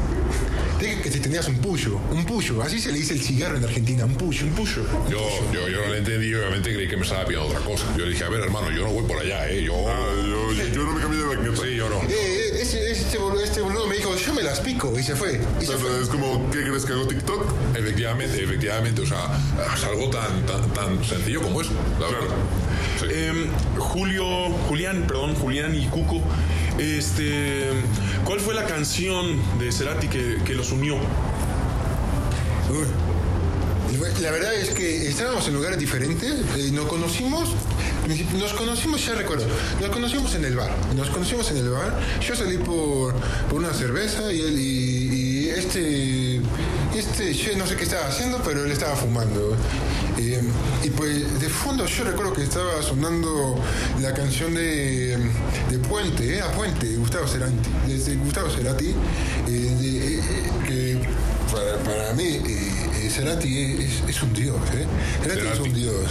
dije 0.85 1.01
que 1.01 1.11
si 1.11 1.19
tenías 1.19 1.47
un 1.47 1.57
puyo, 1.57 1.99
un 2.11 2.25
puyo, 2.25 2.61
así 2.61 2.79
se 2.79 2.91
le 2.91 2.97
dice 2.99 3.13
el 3.13 3.21
cigarro 3.21 3.57
en 3.57 3.63
Argentina, 3.63 4.05
un 4.05 4.15
puyo, 4.15 4.45
un 4.45 4.53
puyo. 4.53 4.83
Yo, 5.09 5.19
yo, 5.53 5.67
yo 5.69 5.81
no 5.81 5.87
lo 5.87 5.95
entendí 5.95 6.33
obviamente 6.33 6.73
creí 6.73 6.87
que 6.87 6.97
me 6.97 7.03
estaba 7.03 7.25
pidiendo 7.25 7.47
otra 7.49 7.59
cosa. 7.61 7.85
Yo 7.97 8.05
le 8.05 8.11
dije, 8.11 8.23
a 8.23 8.29
ver, 8.29 8.41
hermano, 8.41 8.71
yo 8.71 8.83
no 8.83 8.91
voy 8.91 9.03
por 9.07 9.17
allá, 9.19 9.47
¿eh? 9.49 9.63
Yo... 9.63 9.73
Ah, 9.87 9.99
yo, 10.17 10.51
yo 10.73 10.83
no 10.83 10.93
me 10.93 11.01
cambié 11.01 11.19
de 11.19 11.25
baqueta. 11.35 11.63
Sí, 11.63 11.75
yo 11.75 11.89
no. 11.89 11.97
Eh, 12.03 12.07
eh, 12.09 12.61
ese, 12.61 12.91
este, 12.91 13.17
boludo, 13.17 13.43
este 13.43 13.61
boludo 13.61 13.87
me 13.87 13.95
dijo, 13.95 14.15
yo 14.15 14.33
me 14.33 14.43
las 14.43 14.59
pico, 14.59 14.93
y 14.97 15.03
se 15.03 15.15
fue. 15.15 15.39
Y 15.39 15.57
O 15.57 15.61
se 15.61 15.67
sea, 15.67 15.77
fue. 15.77 16.01
es 16.01 16.07
como, 16.09 16.49
¿qué 16.51 16.61
crees 16.63 16.85
que 16.85 16.93
hago 16.93 17.07
TikTok? 17.07 17.45
Efectivamente, 17.75 18.43
efectivamente, 18.43 19.01
o 19.01 19.05
sea, 19.05 19.39
es 19.75 19.83
algo 19.83 20.09
tan, 20.09 20.45
tan, 20.45 20.73
tan 20.73 21.03
sencillo 21.03 21.41
como 21.41 21.61
eso, 21.61 21.71
la 21.99 22.07
Claro. 22.07 22.21
verdad. 22.23 22.35
Sí. 22.99 23.05
Em, 23.13 23.47
Julio, 23.77 24.25
Julián, 24.67 25.05
perdón, 25.07 25.35
Julián 25.35 25.75
y 25.75 25.85
Cuco, 25.87 26.21
este, 26.81 27.69
¿cuál 28.25 28.39
fue 28.39 28.53
la 28.53 28.65
canción 28.65 29.39
de 29.59 29.71
Cerati 29.71 30.07
que, 30.07 30.39
que 30.43 30.55
los 30.55 30.71
unió? 30.71 30.97
La 34.21 34.31
verdad 34.31 34.53
es 34.53 34.69
que 34.69 35.07
estábamos 35.07 35.47
en 35.47 35.53
lugares 35.53 35.77
diferentes, 35.77 36.31
eh, 36.57 36.69
nos 36.71 36.85
conocimos, 36.85 37.49
nos 38.39 38.53
conocimos, 38.53 39.05
ya 39.05 39.13
recuerdo, 39.15 39.45
nos 39.79 39.89
conocimos 39.89 40.33
en 40.35 40.45
el 40.45 40.55
bar, 40.55 40.71
nos 40.95 41.09
conocimos 41.09 41.51
en 41.51 41.57
el 41.57 41.69
bar, 41.69 41.99
yo 42.19 42.35
salí 42.35 42.57
por, 42.57 43.13
una 43.51 43.73
cerveza 43.73 44.31
y 44.31 44.41
él, 44.41 44.59
y 44.59 45.49
este, 45.49 46.41
este, 46.95 47.33
yo 47.33 47.55
no 47.57 47.65
sé 47.67 47.75
qué 47.75 47.83
estaba 47.83 48.07
haciendo, 48.07 48.41
pero 48.43 48.65
él 48.65 48.71
estaba 48.71 48.95
fumando. 48.95 49.55
Eh, 50.17 50.41
y 50.83 50.89
pues 50.91 51.39
de 51.39 51.49
fondo 51.49 51.85
yo 51.85 52.03
recuerdo 52.03 52.33
que 52.33 52.43
estaba 52.43 52.81
sonando 52.81 53.55
la 54.01 54.13
canción 54.13 54.53
de, 54.53 55.17
de 55.69 55.79
Puente, 55.87 56.37
era 56.37 56.51
Puente, 56.51 56.95
Gustavo 56.97 57.27
Cerati, 57.27 57.53
de 57.87 58.15
Gustavo 58.17 58.49
Cerati, 58.49 58.89
eh, 59.47 59.51
de- 59.51 60.15
eh, 60.17 60.21
que 60.67 60.99
para, 61.51 61.77
para 61.83 62.13
mí 62.13 62.23
eh, 62.23 62.41
eh, 62.45 62.70
Cerati 63.11 63.77
es, 63.79 64.09
es 64.09 64.23
un 64.23 64.33
dios, 64.33 64.57
¿eh? 64.73 64.85
Cerati, 65.21 65.39
es 65.39 65.43
Cerati. 65.45 65.69
un 65.69 65.73
dios. 65.73 66.05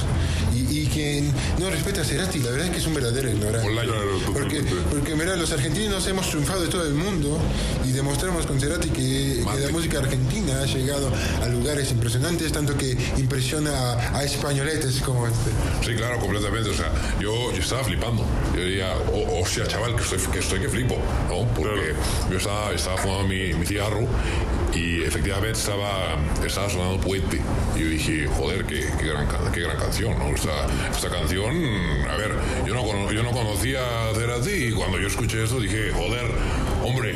Y, 0.55 0.81
y 0.81 0.87
quien 0.87 1.33
no 1.59 1.71
respeta 1.71 2.03
a 2.03 2.05
Cerati, 2.05 2.39
la 2.41 2.51
verdad 2.51 2.67
es 2.67 2.73
que 2.73 2.79
es 2.79 2.87
un 2.87 2.95
verdadero 2.95 3.31
ignorante. 3.31 3.69
Claro, 3.71 3.93
Porque, 4.33 4.63
porque 4.91 5.15
mira, 5.15 5.37
los 5.37 5.51
argentinos 5.53 6.07
hemos 6.07 6.29
triunfado 6.29 6.63
de 6.63 6.69
todo 6.69 6.87
el 6.87 6.95
mundo 6.95 7.39
y 7.89 7.93
demostramos 7.93 8.47
con 8.47 8.61
Cerati 8.61 8.89
que, 8.91 9.43
que 9.55 9.61
la 9.61 9.69
música 9.71 9.99
argentina 9.99 10.61
ha 10.63 10.67
llegado 10.67 11.11
a 11.43 11.49
lugares 11.49 11.91
impresionantes, 11.91 12.53
tanto 12.53 12.77
que 12.77 12.97
impresiona 13.17 13.71
a, 13.73 14.19
a 14.19 14.25
españoletes 14.25 15.01
como 15.01 15.27
este. 15.27 15.51
Sí, 15.85 15.95
claro, 15.97 16.19
completamente. 16.19 16.71
O 16.71 16.75
sea, 16.75 16.93
yo, 17.21 17.53
yo 17.53 17.61
estaba 17.63 17.85
flipando. 17.85 18.25
Yo 18.55 18.63
diría, 18.65 18.95
oh, 19.13 19.41
hostia, 19.43 19.67
chaval, 19.67 19.97
que 19.97 20.03
estoy 20.03 20.19
que, 20.33 20.39
estoy 20.41 20.61
que 20.61 20.69
flipo, 20.69 20.97
¿no? 21.29 21.47
Porque 21.55 21.95
yo 22.31 22.37
estaba, 22.37 22.73
estaba 22.73 22.97
fumando 22.99 23.29
mi, 23.29 23.55
mi 23.55 23.67
cigarro 23.67 24.07
y 24.75 25.03
efectivamente 25.03 25.59
estaba, 25.59 26.17
estaba 26.45 26.69
sonando 26.69 27.01
Puente. 27.01 27.41
Y 27.77 27.81
yo 27.81 27.89
dije, 27.89 28.27
joder, 28.27 28.65
qué, 28.65 28.87
qué, 28.99 29.07
gran, 29.07 29.27
qué 29.53 29.61
gran 29.61 29.77
canción, 29.79 30.19
¿no? 30.19 30.29
Esta, 30.29 30.67
esta 30.91 31.09
canción, 31.09 31.55
a 32.09 32.17
ver, 32.17 32.33
yo 32.67 32.75
no, 32.75 33.13
yo 33.13 33.23
no 33.23 33.31
conocía 33.31 33.81
a 33.81 34.15
Cerati 34.15 34.51
y 34.51 34.73
cuando 34.73 34.99
yo 34.99 35.09
escuché 35.09 35.45
esto 35.45 35.61
dije, 35.61 35.91
joder, 35.93 36.31
hombre, 36.85 37.15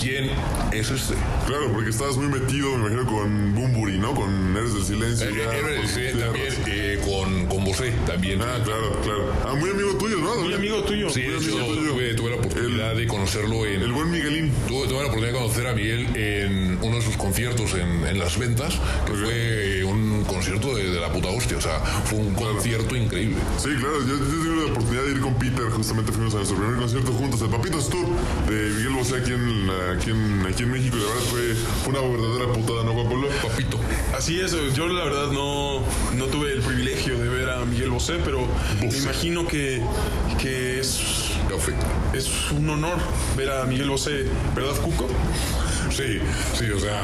¿quién 0.00 0.30
es 0.72 0.90
este? 0.90 1.14
Claro, 1.46 1.72
porque 1.72 1.90
estabas 1.90 2.16
muy 2.16 2.26
metido, 2.28 2.70
me 2.76 2.86
imagino, 2.90 3.06
con 3.06 3.54
Bumburi, 3.54 3.98
¿no? 3.98 4.14
Con 4.14 4.56
Eres 4.56 4.74
del 4.74 4.84
Silencio. 4.84 5.28
Eh, 5.28 5.34
ya, 5.36 5.56
eh, 5.56 5.76
con- 5.78 5.88
sí, 5.88 6.00
ya, 6.18 6.24
también 6.26 6.54
eh, 6.66 7.00
con, 7.04 7.46
con 7.46 7.64
Bosé, 7.64 7.92
también. 8.06 8.40
Ah, 8.42 8.60
claro, 8.64 9.00
claro. 9.02 9.32
Ah, 9.46 9.54
muy 9.54 9.70
amigo 9.70 9.94
tuyo, 9.96 10.18
¿no? 10.18 10.34
Muy 10.36 10.54
amigo 10.54 10.82
tuyo. 10.84 11.08
Sí, 11.10 11.22
de 11.22 11.36
hecho, 11.36 11.50
tuve, 11.56 12.14
tuve 12.14 12.30
la 12.30 12.36
oportunidad 12.36 12.94
de 12.94 13.06
conocerlo 13.06 13.66
en... 13.66 13.82
El 13.82 13.92
buen 13.92 14.10
Miguelín. 14.10 14.52
Tuve, 14.68 14.86
tuve 14.88 14.98
la 15.00 15.06
oportunidad 15.06 15.32
de 15.32 15.38
conocer 15.38 15.66
a 15.66 15.74
Miguel 15.74 16.16
en 16.16 16.78
uno 16.82 16.96
de 16.96 17.02
sus 17.02 17.16
conciertos 17.16 17.74
en, 17.74 18.06
en 18.06 18.18
Las 18.18 18.38
Ventas, 18.38 18.74
que 19.06 19.12
fue 19.12 19.84
un 19.84 20.24
concierto 20.24 20.74
de, 20.76 20.90
de 20.90 21.00
la 21.00 21.12
puta 21.12 21.28
hostia. 21.28 21.56
O 21.58 21.60
sea, 21.60 21.78
fue 21.80 22.18
un 22.18 22.34
concierto 22.34 22.96
increíble. 22.96 23.36
Sí, 23.58 23.68
claro, 23.78 24.00
yo, 24.00 24.14
yo 24.18 24.24
tuve 24.24 24.56
la 24.66 24.72
oportunidad 24.72 25.04
de 25.04 25.12
ir 25.12 25.20
con 25.20 25.34
Peter, 25.34 25.64
justamente 25.70 26.12
fuimos 26.12 26.34
a 26.34 26.38
nuestro 26.38 26.56
primer 26.58 26.76
concierto 26.76 27.12
juntos, 27.12 27.40
el 27.42 27.48
Papitos 27.48 27.88
Tour 27.90 28.06
de 28.48 28.54
Miguel 28.76 28.92
Bosé 28.94 29.16
aquí 29.16 29.32
en, 29.32 29.66
la- 29.66 29.83
aquí 29.92 30.10
en, 30.10 30.46
aquí 30.46 30.62
en 30.62 30.70
México, 30.70 30.96
la 30.96 31.04
verdad 31.04 31.22
fue 31.30 31.90
una 31.90 32.00
verdadera 32.00 32.52
putada, 32.52 32.84
¿no, 32.84 32.94
Pablo? 33.04 33.28
Papito. 33.42 33.78
Así 34.16 34.40
es, 34.40 34.52
yo 34.74 34.86
la 34.88 35.04
verdad 35.04 35.30
no, 35.32 35.80
no 36.14 36.24
tuve 36.26 36.52
el 36.52 36.60
privilegio 36.62 37.18
de 37.18 37.28
ver 37.28 37.50
a 37.50 37.64
Miguel 37.64 37.90
Bosé, 37.90 38.14
pero 38.24 38.46
me 38.80 38.86
Bosé. 38.86 38.98
imagino 38.98 39.46
que, 39.46 39.82
que 40.40 40.80
es, 40.80 41.00
Café. 41.48 41.72
es 42.12 42.50
un 42.52 42.68
honor 42.70 42.98
ver 43.36 43.50
a 43.50 43.64
Miguel 43.64 43.90
Bosé, 43.90 44.24
¿verdad, 44.54 44.74
Cuco? 44.82 45.08
Sí, 45.90 46.18
sí, 46.58 46.70
o 46.70 46.80
sea... 46.80 47.02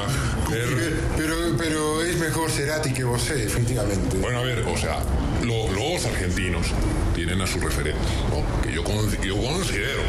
ver- 0.51 0.97
Pero, 1.17 1.35
pero 1.59 2.03
es 2.03 2.17
mejor 2.19 2.51
Cerati 2.51 2.93
que 2.93 3.05
Bosé, 3.05 3.35
definitivamente. 3.37 4.17
Bueno, 4.19 4.39
a 4.39 4.43
ver, 4.43 4.61
o 4.67 4.77
sea, 4.77 4.99
lo- 5.45 5.71
los 5.73 6.05
argentinos 6.07 6.67
tienen 7.15 7.41
a 7.41 7.47
su 7.47 7.61
referente, 7.61 8.01
¿no? 8.31 8.63
Que 8.63 8.73
yo, 8.75 8.83
con- 8.83 9.09
yo 9.23 9.37
considero, 9.37 10.03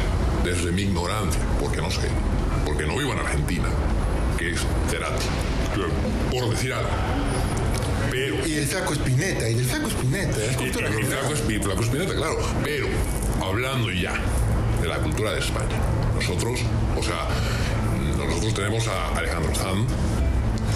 desde 0.43 0.71
mi 0.71 0.83
ignorancia, 0.83 1.39
porque 1.59 1.77
no 1.81 1.91
sé, 1.91 2.07
porque 2.81 2.87
no 2.93 2.97
vivo 2.97 3.13
en 3.13 3.19
Argentina, 3.19 3.67
que 4.39 4.51
es 4.53 4.59
Cerati. 4.89 5.25
Claro. 5.75 5.91
Por 6.31 6.49
decir 6.49 6.73
algo. 6.73 6.89
Pero... 8.09 8.47
Y 8.47 8.55
el 8.55 8.65
flaco 8.65 8.93
Spinetta, 8.93 9.47
y 9.49 9.53
del 9.53 9.65
flaco 9.65 9.87
Spinetta, 9.87 10.37
Y, 10.43 10.71
Espi- 10.71 11.61
Flaco 11.61 11.83
Espineta, 11.83 12.15
claro. 12.15 12.37
Pero, 12.63 12.87
hablando 13.43 13.91
ya 13.91 14.13
de 14.81 14.87
la 14.87 14.97
cultura 14.97 15.33
de 15.33 15.39
España, 15.39 15.75
nosotros, 16.15 16.61
o 16.97 17.03
sea, 17.03 17.27
nosotros 18.17 18.53
tenemos 18.55 18.87
a 18.87 19.09
Alejandro 19.17 19.53
Sanz 19.53 19.87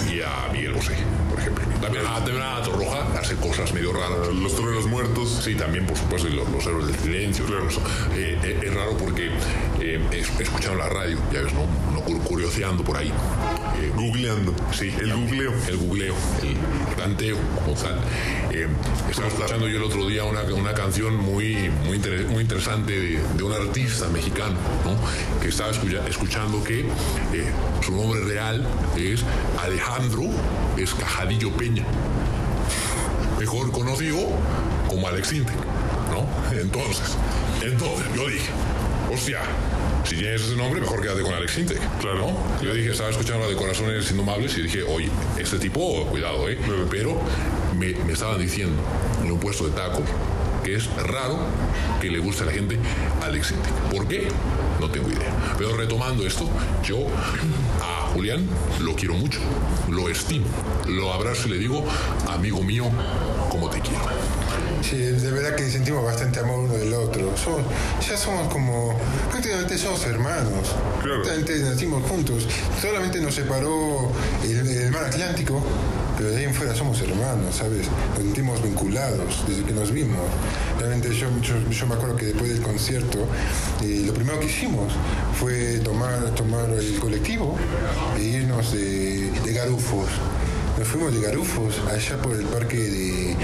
y 0.08 0.20
a 0.22 0.52
Miguel 0.52 0.74
Bosé, 0.74 0.94
por 1.36 1.40
ejemplo. 1.60 1.80
También 1.80 2.06
a 2.06 2.24
Temera 2.24 2.62
Torroja 2.62 3.06
hace 3.18 3.36
cosas 3.36 3.72
medio 3.72 3.92
raras. 3.92 4.28
Los 4.34 4.56
toreros 4.56 4.86
muertos. 4.86 5.40
Sí, 5.44 5.54
también, 5.54 5.86
por 5.86 5.96
supuesto, 5.96 6.28
y 6.28 6.32
los, 6.32 6.48
los 6.48 6.66
héroes 6.66 6.86
del 6.88 6.96
silencio. 6.96 7.44
todo 7.44 7.68
eso. 7.68 7.80
Eh, 8.14 8.38
eh, 8.42 8.60
es 8.64 8.74
raro 8.74 8.96
porque 8.96 9.30
eh, 9.80 10.00
he 10.12 10.42
escuchado 10.42 10.74
la 10.76 10.88
radio, 10.88 11.18
ya 11.32 11.42
ves, 11.42 11.52
¿no? 11.52 11.66
no 11.92 12.04
cur- 12.04 12.22
curioseando 12.22 12.82
por 12.84 12.96
ahí. 12.96 13.08
Eh, 13.80 13.92
Googleando. 13.94 14.54
Sí, 14.72 14.92
El 15.00 15.14
googleo. 15.14 15.52
El 15.68 15.76
googleo, 15.76 16.14
el 16.42 16.94
planteo 16.96 17.36
como 17.64 17.76
tal. 17.76 18.00
Estaba 19.10 19.28
escuchando 19.28 19.68
yo 19.68 19.76
el 19.76 19.82
otro 19.82 20.06
día 20.06 20.24
una, 20.24 20.42
una 20.54 20.72
canción 20.74 21.14
muy, 21.16 21.68
muy, 21.84 21.96
inter- 21.96 22.26
muy 22.26 22.42
interesante 22.42 22.92
de, 22.98 23.20
de 23.36 23.42
un 23.42 23.52
artista 23.52 24.08
mexicano, 24.08 24.56
¿no? 24.84 25.40
Que 25.40 25.48
estaba 25.48 25.70
escucha- 25.70 26.06
escuchando 26.08 26.62
que 26.64 26.86
su 27.86 27.94
nombre 27.94 28.18
real 28.20 28.66
es 28.96 29.22
Alejandro 29.62 30.24
Escajadillo 30.76 31.52
Peña. 31.52 31.84
Mejor 33.38 33.70
conocido 33.70 34.18
como 34.88 35.06
Alex 35.06 35.32
Intec, 35.34 35.54
¿no? 36.10 36.26
Entonces, 36.58 37.16
entonces 37.62 38.06
yo 38.16 38.26
dije, 38.26 38.50
hostia, 39.14 39.38
si 40.02 40.16
tienes 40.16 40.42
ese 40.42 40.56
nombre, 40.56 40.80
mejor 40.80 41.00
quédate 41.00 41.22
con 41.22 41.32
Alex 41.32 41.58
Intec. 41.58 41.78
Claro. 42.00 42.18
¿no? 42.18 42.60
Yo 42.60 42.74
dije, 42.74 42.90
estaba 42.90 43.10
escuchando 43.10 43.44
la 43.44 43.50
de 43.50 43.56
Corazones 43.56 44.10
Indomables 44.10 44.58
y 44.58 44.62
dije, 44.62 44.82
oye, 44.82 45.08
este 45.38 45.60
tipo, 45.60 46.06
cuidado, 46.06 46.48
¿eh? 46.48 46.58
Pero 46.90 47.20
me, 47.78 47.94
me 48.04 48.14
estaban 48.14 48.40
diciendo 48.40 48.82
en 49.22 49.30
un 49.30 49.38
puesto 49.38 49.64
de 49.64 49.70
tacos 49.70 50.02
que 50.64 50.74
es 50.74 50.92
raro 50.96 51.38
que 52.00 52.10
le 52.10 52.18
guste 52.18 52.42
a 52.42 52.46
la 52.46 52.52
gente 52.52 52.80
Alex 53.22 53.52
Intec. 53.52 53.72
¿Por 53.92 54.08
qué? 54.08 54.26
No 54.80 54.90
tengo 54.90 55.08
idea. 55.08 55.32
Pero 55.58 55.76
retomando 55.76 56.26
esto, 56.26 56.48
yo 56.84 57.06
a 57.82 58.08
Julián 58.12 58.46
lo 58.80 58.94
quiero 58.94 59.14
mucho, 59.14 59.40
lo 59.90 60.08
estimo, 60.08 60.46
lo 60.88 61.12
abrazo 61.12 61.48
y 61.48 61.52
le 61.52 61.58
digo, 61.58 61.84
amigo 62.28 62.62
mío, 62.62 62.84
como 63.50 63.68
te 63.70 63.80
quiero. 63.80 64.04
Sí, 64.82 64.96
de 64.98 65.30
verdad 65.32 65.56
que 65.56 65.68
sentimos 65.70 66.04
bastante 66.04 66.38
amor 66.40 66.60
uno 66.60 66.74
del 66.74 66.92
otro. 66.94 67.32
Somos- 67.36 67.62
ya 68.06 68.16
somos 68.16 68.52
como, 68.52 68.96
prácticamente 69.30 69.76
somos 69.78 70.04
hermanos. 70.06 70.74
Claro. 71.02 71.22
Prácticamente 71.22 71.58
nacimos 71.70 72.02
juntos. 72.08 72.46
Solamente 72.80 73.20
nos 73.20 73.34
separó 73.34 74.12
el, 74.44 74.68
el 74.68 74.90
mar 74.92 75.04
Atlántico, 75.06 75.60
pero 76.16 76.30
de 76.30 76.38
ahí 76.38 76.44
en 76.44 76.54
fuera 76.54 76.74
somos 76.74 77.00
hermanos, 77.00 77.56
¿sabes? 77.56 77.86
Nos 78.10 78.24
sentimos 78.24 78.62
vinculados 78.62 79.44
desde 79.46 79.64
que 79.64 79.72
nos 79.72 79.92
vimos. 79.92 80.18
Realmente 80.78 81.12
yo, 81.14 81.28
yo, 81.40 81.54
yo 81.70 81.86
me 81.86 81.94
acuerdo 81.94 82.16
que 82.16 82.26
después 82.26 82.50
del 82.50 82.62
concierto, 82.62 83.18
eh, 83.82 84.04
lo 84.06 84.14
primero 84.14 84.40
que 84.40 84.46
hicimos 84.46 84.92
fue 85.38 85.78
tomar, 85.80 86.34
tomar 86.34 86.70
el 86.70 86.98
colectivo 86.98 87.56
e 88.16 88.22
irnos 88.22 88.72
de, 88.72 89.30
de 89.30 89.52
garufos. 89.52 90.08
Nos 90.78 90.88
fuimos 90.88 91.14
de 91.14 91.20
Garufos 91.20 91.74
allá 91.90 92.18
por 92.18 92.36
el 92.36 92.44
parque 92.44 92.76
de, 92.76 93.36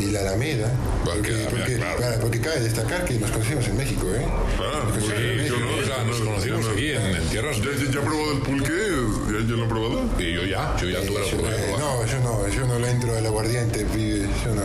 de 0.00 0.12
la 0.12 0.20
Alameda. 0.20 0.72
Porque, 1.04 1.30
la 1.30 1.36
Alameda, 1.36 1.50
porque, 1.50 1.76
claro. 1.76 1.96
claro, 1.96 2.20
porque 2.20 2.40
cabe 2.40 2.60
destacar 2.60 3.04
que 3.04 3.14
nos 3.14 3.30
conocimos 3.30 3.68
en 3.68 3.76
México, 3.76 4.06
¿eh? 4.12 4.26
Ah, 4.58 4.82
Nos 4.84 4.98
conocimos 4.98 5.20
en. 5.20 5.36
México. 5.36 5.56
Yo 5.56 5.66
no, 5.66 5.86
sea, 5.86 6.04
nos 6.04 6.20
conocimos 6.20 6.64
no. 6.64 6.70
aquí 6.72 6.90
en, 6.90 7.02
en 7.02 7.28
tierras. 7.28 7.56
¿Ya, 7.58 7.70
ya, 7.70 7.92
ya 7.92 8.00
ha 8.00 8.02
probado 8.02 8.32
el 8.32 8.38
pulque? 8.40 8.72
¿Ya, 8.72 9.38
ya 9.38 9.56
lo 9.56 9.64
ha 9.64 9.68
probado? 9.68 10.02
Y 10.18 10.32
yo 10.32 10.44
ya, 10.44 10.76
yo 10.80 10.88
ya 10.88 11.00
tuve 11.02 11.20
la 11.20 11.26
oportunidad 11.26 11.60
eh, 11.60 11.74
no, 11.78 12.06
yo 12.06 12.20
no, 12.20 12.48
yo 12.48 12.66
no 12.66 12.78
le 12.78 12.90
entro 12.90 13.16
al 13.16 13.26
aguardiente, 13.26 13.84
pibe, 13.86 14.28
yo 14.44 14.54
no. 14.54 14.62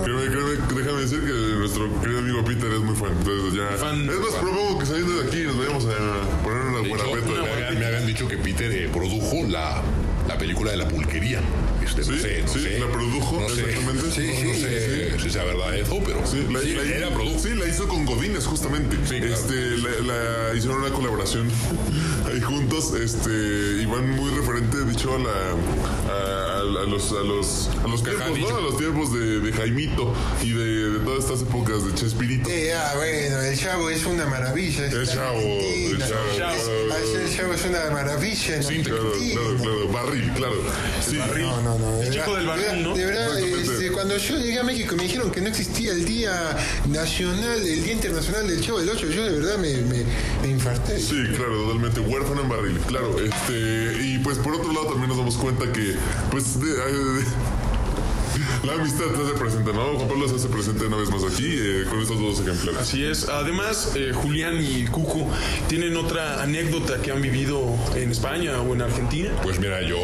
Déjame 0.76 1.02
decir 1.02 1.20
que 1.22 1.32
nuestro 1.32 2.02
querido 2.02 2.20
amigo 2.20 2.44
Peter 2.44 2.72
es 2.72 2.80
muy 2.80 2.96
fan. 2.96 3.12
Entonces 3.20 3.54
ya. 3.54 3.78
Fan. 3.78 4.02
es 4.10 4.20
más, 4.20 4.34
propongo 4.42 4.80
que 4.80 4.86
saliendo 4.88 5.22
de 5.22 5.28
aquí 5.28 5.44
nos 5.44 5.58
vayamos 5.58 5.86
a 5.86 6.44
poner 6.44 6.62
una 6.62 6.82
me, 6.82 7.52
habían, 7.54 7.80
me 7.80 7.86
habían 7.86 8.06
dicho 8.08 8.28
que 8.28 8.38
Peter 8.38 8.72
eh, 8.72 8.90
produjo 8.92 9.44
la, 9.48 9.84
la 10.36 10.40
película 10.40 10.72
de 10.72 10.78
la 10.78 10.88
pulquería. 10.88 11.40
Este, 11.86 12.02
no 12.02 12.08
Sí, 12.08 12.20
sé, 12.20 12.42
no 12.42 12.48
sí, 12.54 12.60
sé. 12.60 12.80
la 12.80 12.92
produjo, 12.92 13.40
no 13.40 13.48
sé, 13.48 13.62
exactamente. 13.62 14.12
Sí, 14.12 14.28
no 14.44 14.54
sí, 14.54 14.60
sé 14.62 15.20
si 15.20 15.30
sea 15.30 15.44
verdad 15.46 15.74
eso, 15.78 16.02
pero 16.06 16.26
Sí, 16.28 16.46
la, 16.52 16.60
sí, 16.60 16.74
la- 16.74 16.84
era 16.84 17.10
produjo. 17.14 17.40
sí, 17.40 17.50
la 17.56 17.68
hizo 17.68 17.88
con 17.88 18.06
Godínez 18.06 18.46
justamente. 18.46 18.98
Sí, 19.08 19.20
claro. 19.20 19.34
este, 19.34 19.54
la, 19.78 20.14
la- 20.50 20.56
hicieron 20.58 20.82
una 20.82 20.90
colaboración 20.92 21.48
ahí 22.28 22.42
juntos, 22.42 22.94
este, 22.96 23.30
y 23.82 23.86
van 23.86 24.10
muy 24.10 24.30
referente, 24.32 24.84
dicho, 24.86 25.16
a 25.16 25.20
la 25.20 25.30
a, 26.12 26.45
a- 26.66 26.86
los 26.90 27.12
a 27.12 27.22
los 27.24 27.70
a 27.84 27.88
los 27.88 28.04
tiempos. 28.04 28.40
¿no? 28.40 28.58
A 28.58 28.62
los 28.62 28.78
tiempos 28.78 29.14
de, 29.14 29.40
de 29.40 29.52
Jaimito 29.54 30.14
y 30.44 30.52
de, 30.52 30.66
de 30.92 31.00
todas 31.00 31.24
estas 31.26 31.42
épocas 31.42 31.86
de 31.86 31.94
Chespirito. 31.96 32.50
Eh, 32.50 32.74
ah, 32.74 32.94
bueno, 32.96 33.42
el 33.42 33.58
chavo 33.58 33.90
es 33.90 34.06
una 34.06 34.26
maravilla. 34.26 34.86
El 34.88 35.02
está 35.02 35.14
en 35.14 35.20
Chavo, 35.20 35.40
el. 35.40 35.98
Chavo, 36.00 36.30
Es- 36.30 36.36
claro. 36.36 37.20
el 37.26 37.36
chavo 37.36 37.54
es 37.54 37.66
una 37.66 37.90
maravilla. 37.92 38.56
en 38.56 38.64
Sí, 38.64 38.82
Claro, 38.84 39.12
claro, 39.12 39.58
claro. 39.58 39.88
Barril, 39.90 40.32
claro. 40.36 40.56
Sí. 41.08 41.18
No, 41.18 41.62
no, 41.62 41.80
no. 41.80 41.98
de 41.98 42.08
El 42.08 42.14
chico 42.14 42.36
del 42.36 42.46
barril, 42.48 42.66
de 42.66 42.72
verdad- 42.74 42.84
¿no? 42.90 42.96
De 42.96 43.06
verdad, 43.06 43.40
cuando 43.96 44.18
yo 44.18 44.38
llegué 44.38 44.60
a 44.60 44.64
México 44.64 44.94
me 44.98 45.04
dijeron 45.04 45.32
que 45.32 45.40
no 45.40 45.48
existía 45.48 45.94
el 45.94 46.04
Día 46.04 46.56
Nacional, 46.90 47.66
el 47.66 47.82
Día 47.84 47.94
Internacional 47.94 48.46
del 48.46 48.60
Chavo 48.62 48.80
del 48.80 48.90
Ocho, 48.90 49.10
yo 49.10 49.24
de 49.24 49.40
verdad 49.40 49.58
me, 49.58 49.74
me, 49.84 50.04
me 50.42 50.48
infarté. 50.50 51.00
Sí, 51.00 51.16
claro, 51.36 51.56
totalmente. 51.64 52.02
Huérfano 52.02 52.42
en 52.42 52.50
barril, 52.50 52.78
claro. 52.88 53.16
Este, 53.20 53.98
y 54.04 54.20
pues 54.20 54.38
por 54.40 54.54
otro 54.54 54.74
lado 54.74 54.88
también 54.88 55.08
nos 55.08 55.18
damos 55.18 55.38
cuenta 55.38 55.72
que, 55.72 55.96
pues, 56.30 56.60
de- 56.60 56.66
de- 56.76 57.24
la 58.66 58.74
amistad 58.74 59.06
se 59.16 59.24
hace 59.24 59.34
presente, 59.40 59.72
¿no? 59.72 59.96
Juan 59.96 60.08
Pablo 60.10 60.28
se 60.28 60.36
hace 60.36 60.48
presente 60.50 60.86
una 60.88 60.98
vez 60.98 61.10
más 61.10 61.24
aquí 61.24 61.48
eh, 61.48 61.86
con 61.90 62.02
estos 62.02 62.20
dos 62.20 62.40
ejemplares. 62.42 62.82
Así 62.82 63.06
es. 63.06 63.30
Además, 63.30 63.94
eh, 63.96 64.12
Julián 64.14 64.58
y 64.60 64.84
Cuco 64.86 65.30
tienen 65.70 65.96
otra 65.96 66.44
anécdota 66.44 67.02
que 67.02 67.12
han 67.12 67.22
vivido 67.22 67.62
en 67.96 68.12
España 68.12 68.60
o 68.62 68.74
en 68.74 68.82
Argentina. 68.82 69.30
Pues 69.42 69.58
mira, 69.60 69.82
yo 69.88 69.98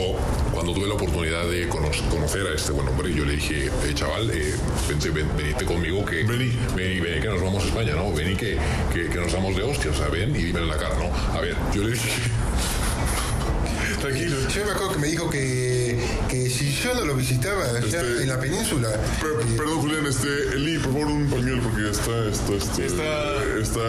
cuando 0.62 0.80
tuve 0.80 0.88
la 0.90 0.94
oportunidad 0.94 1.48
de 1.50 1.68
cono- 1.68 1.90
conocer 2.12 2.46
a 2.46 2.54
este 2.54 2.72
buen 2.72 2.88
hombre, 2.88 3.12
yo 3.12 3.26
le 3.26 3.32
dije, 3.34 3.66
eh, 3.66 3.94
chaval, 3.96 4.30
eh, 4.30 4.54
vente, 4.88 5.10
ven- 5.10 5.36
venite 5.36 5.66
conmigo 5.66 6.06
que 6.06 6.18
Vení. 6.24 6.56
vení, 6.76 7.00
vení, 7.00 7.20
que 7.20 7.28
nos 7.30 7.42
vamos 7.42 7.64
a 7.64 7.66
España, 7.68 7.96
¿no? 7.96 8.14
Vení 8.14 8.36
que, 8.36 8.60
que, 8.94 9.10
que 9.10 9.18
nos 9.18 9.32
damos 9.34 9.56
de 9.56 9.64
hostias, 9.64 9.96
o 9.96 9.98
sea, 9.98 10.10
ven 10.10 10.30
y 10.36 10.44
dime 10.44 10.60
en 10.60 10.68
la 10.68 10.78
cara, 10.78 10.94
¿no? 11.00 11.10
A 11.36 11.42
ver, 11.42 11.56
yo 11.74 11.82
le 11.84 11.94
dije. 11.94 12.12
Yo 14.54 14.66
me 14.66 14.72
acuerdo 14.72 14.92
que 14.94 15.00
me 15.00 15.08
dijo 15.08 15.30
que, 15.30 15.98
que 16.28 16.50
si 16.50 16.72
yo 16.74 16.94
no 16.94 17.06
lo 17.06 17.16
visitaba 17.16 17.64
allá 17.66 17.80
Este- 17.80 18.24
en 18.24 18.28
la 18.28 18.38
península, 18.40 18.90
Per- 18.90 19.32
eh, 19.48 19.56
perdón, 19.58 19.80
Julián, 19.80 20.06
este, 20.08 20.28
Eli, 20.56 20.78
por 20.80 20.92
favor, 20.92 21.08
un 21.08 21.30
pañuelo 21.30 21.64
porque 21.64 21.90
está, 21.90 22.26
esto, 22.30 22.56
esto, 22.58 22.82
Está- 22.82 23.44
está, 23.62 23.80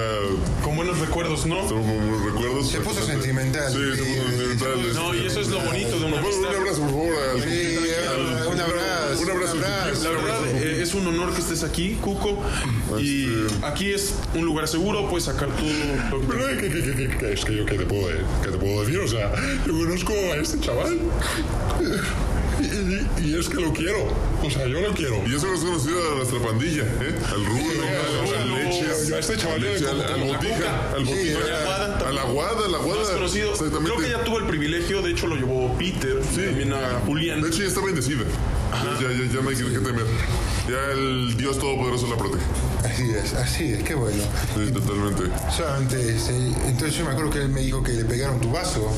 Con 0.63 0.77
buenos 0.77 0.99
recuerdos, 1.01 1.47
¿no? 1.47 1.57
Tengo 1.67 1.81
como 1.83 2.27
recuerdos. 2.27 2.71
Se 2.71 2.79
puso 2.81 3.05
sentimental. 3.05 3.73
Sí, 3.73 3.79
se 3.97 4.03
puso 4.05 4.29
sentimental. 4.31 4.95
No, 4.95 5.15
y 5.15 5.27
eso 5.27 5.41
es 5.41 5.49
lo 5.49 5.61
bonito 5.61 5.99
de 5.99 6.05
una 6.05 6.17
un 6.21 6.47
abrazo, 6.47 6.81
por 6.83 6.91
favor. 6.91 7.13
al- 7.31 7.43
Sí, 7.43 7.77
al- 8.09 8.47
un 8.47 8.61
abrazo, 8.61 8.92
abrazo. 9.13 9.57
un 9.57 9.65
abrazo. 9.65 10.03
La 10.05 10.11
verdad, 10.11 10.47
eh, 10.63 10.83
es 10.83 10.95
un 10.95 11.07
honor 11.07 11.33
que 11.35 11.41
estés 11.41 11.63
aquí, 11.63 11.97
Cuco. 12.01 12.43
Y 12.99 13.25
Este- 13.47 13.67
aquí 13.67 13.93
es 13.93 14.15
un 14.35 14.45
lugar 14.45 14.69
seguro, 14.69 15.09
puedes 15.09 15.25
sacar 15.25 15.49
todo 15.51 16.19
lo 16.21 16.29
que 16.29 16.37
eh, 16.37 16.57
¿qué, 16.61 16.69
qué, 16.71 16.83
qué, 16.83 16.95
qué, 17.09 17.17
qué- 17.19 17.33
es 17.33 17.45
que 17.45 17.57
yo 17.57 17.65
qué 17.67 17.75
te 17.79 17.85
puedo, 17.87 18.11
eh, 18.11 18.17
qué 18.43 18.51
te 18.51 18.59
puedo 18.59 18.81
decir, 18.85 18.99
o 19.01 19.09
sea, 19.09 19.33
yo 19.67 19.73
conozco 19.73 20.13
a 20.13 20.37
este 20.37 20.61
chaval 20.61 20.99
y, 22.83 23.39
es 23.39 23.49
que 23.49 23.61
lo 23.61 23.73
quiero, 23.73 24.09
o 24.43 24.51
sea, 24.51 24.67
yo 24.67 24.81
lo 24.81 24.93
quiero. 24.93 25.23
Y 25.27 25.35
eso 25.35 25.47
nos 25.47 25.61
conocido 25.61 26.13
a 26.13 26.17
nuestra 26.17 26.41
pandilla, 26.41 26.83
¿eh? 26.83 27.15
Al 27.31 27.45
Rulo, 27.45 27.83
al 27.85 28.41
al 28.41 28.55
Leche, 28.55 29.15
a 29.15 29.19
este 29.19 29.37
chaval 29.37 29.65
al 29.65 30.21
Botija, 30.21 30.93
al 30.95 31.05
Botija, 31.05 31.39
a 32.09 32.13
la 32.13 32.25
Guada, 32.25 32.67
a 32.67 32.69
la 32.69 32.79
Guada. 32.79 33.15
conocido. 33.15 33.53
Exactamente. 33.53 33.91
Creo 33.91 34.05
que 34.05 34.11
ya 34.11 34.25
tuvo 34.25 34.39
el 34.39 34.47
privilegio, 34.47 35.03
de 35.03 35.11
hecho 35.11 35.27
lo 35.27 35.37
llevó 35.37 35.77
Peter, 35.79 36.21
también 36.21 36.73
a 36.73 37.01
Julián. 37.07 37.41
De 37.41 37.49
hecho, 37.49 37.63
ya 37.63 37.69
está 37.69 37.85
bendecida. 37.85 38.25
Ya, 38.73 39.09
ya, 39.09 39.33
ya 39.33 39.43
no 39.43 39.51
hay 39.51 39.57
que, 39.57 39.65
temer. 39.65 40.07
Ya 40.69 40.93
el 40.93 41.37
Dios 41.37 41.59
Todopoderoso 41.59 42.07
la 42.09 42.17
protege. 42.17 42.45
así 42.85 43.11
es, 43.11 43.35
así 43.35 43.73
es, 43.73 43.83
qué 43.83 43.95
bueno. 43.95 44.23
Sí, 44.55 44.73
totalmente. 44.73 45.25
Solamente, 45.55 46.19
sí, 46.19 46.55
entonces 46.67 46.97
yo 46.97 47.05
me 47.05 47.11
acuerdo 47.11 47.31
que 47.31 47.39
él 47.41 47.49
me 47.51 47.61
dijo 47.61 47.83
que 47.83 47.93
le 47.93 48.05
pegaron 48.05 48.41
tu 48.41 48.51
vaso, 48.51 48.91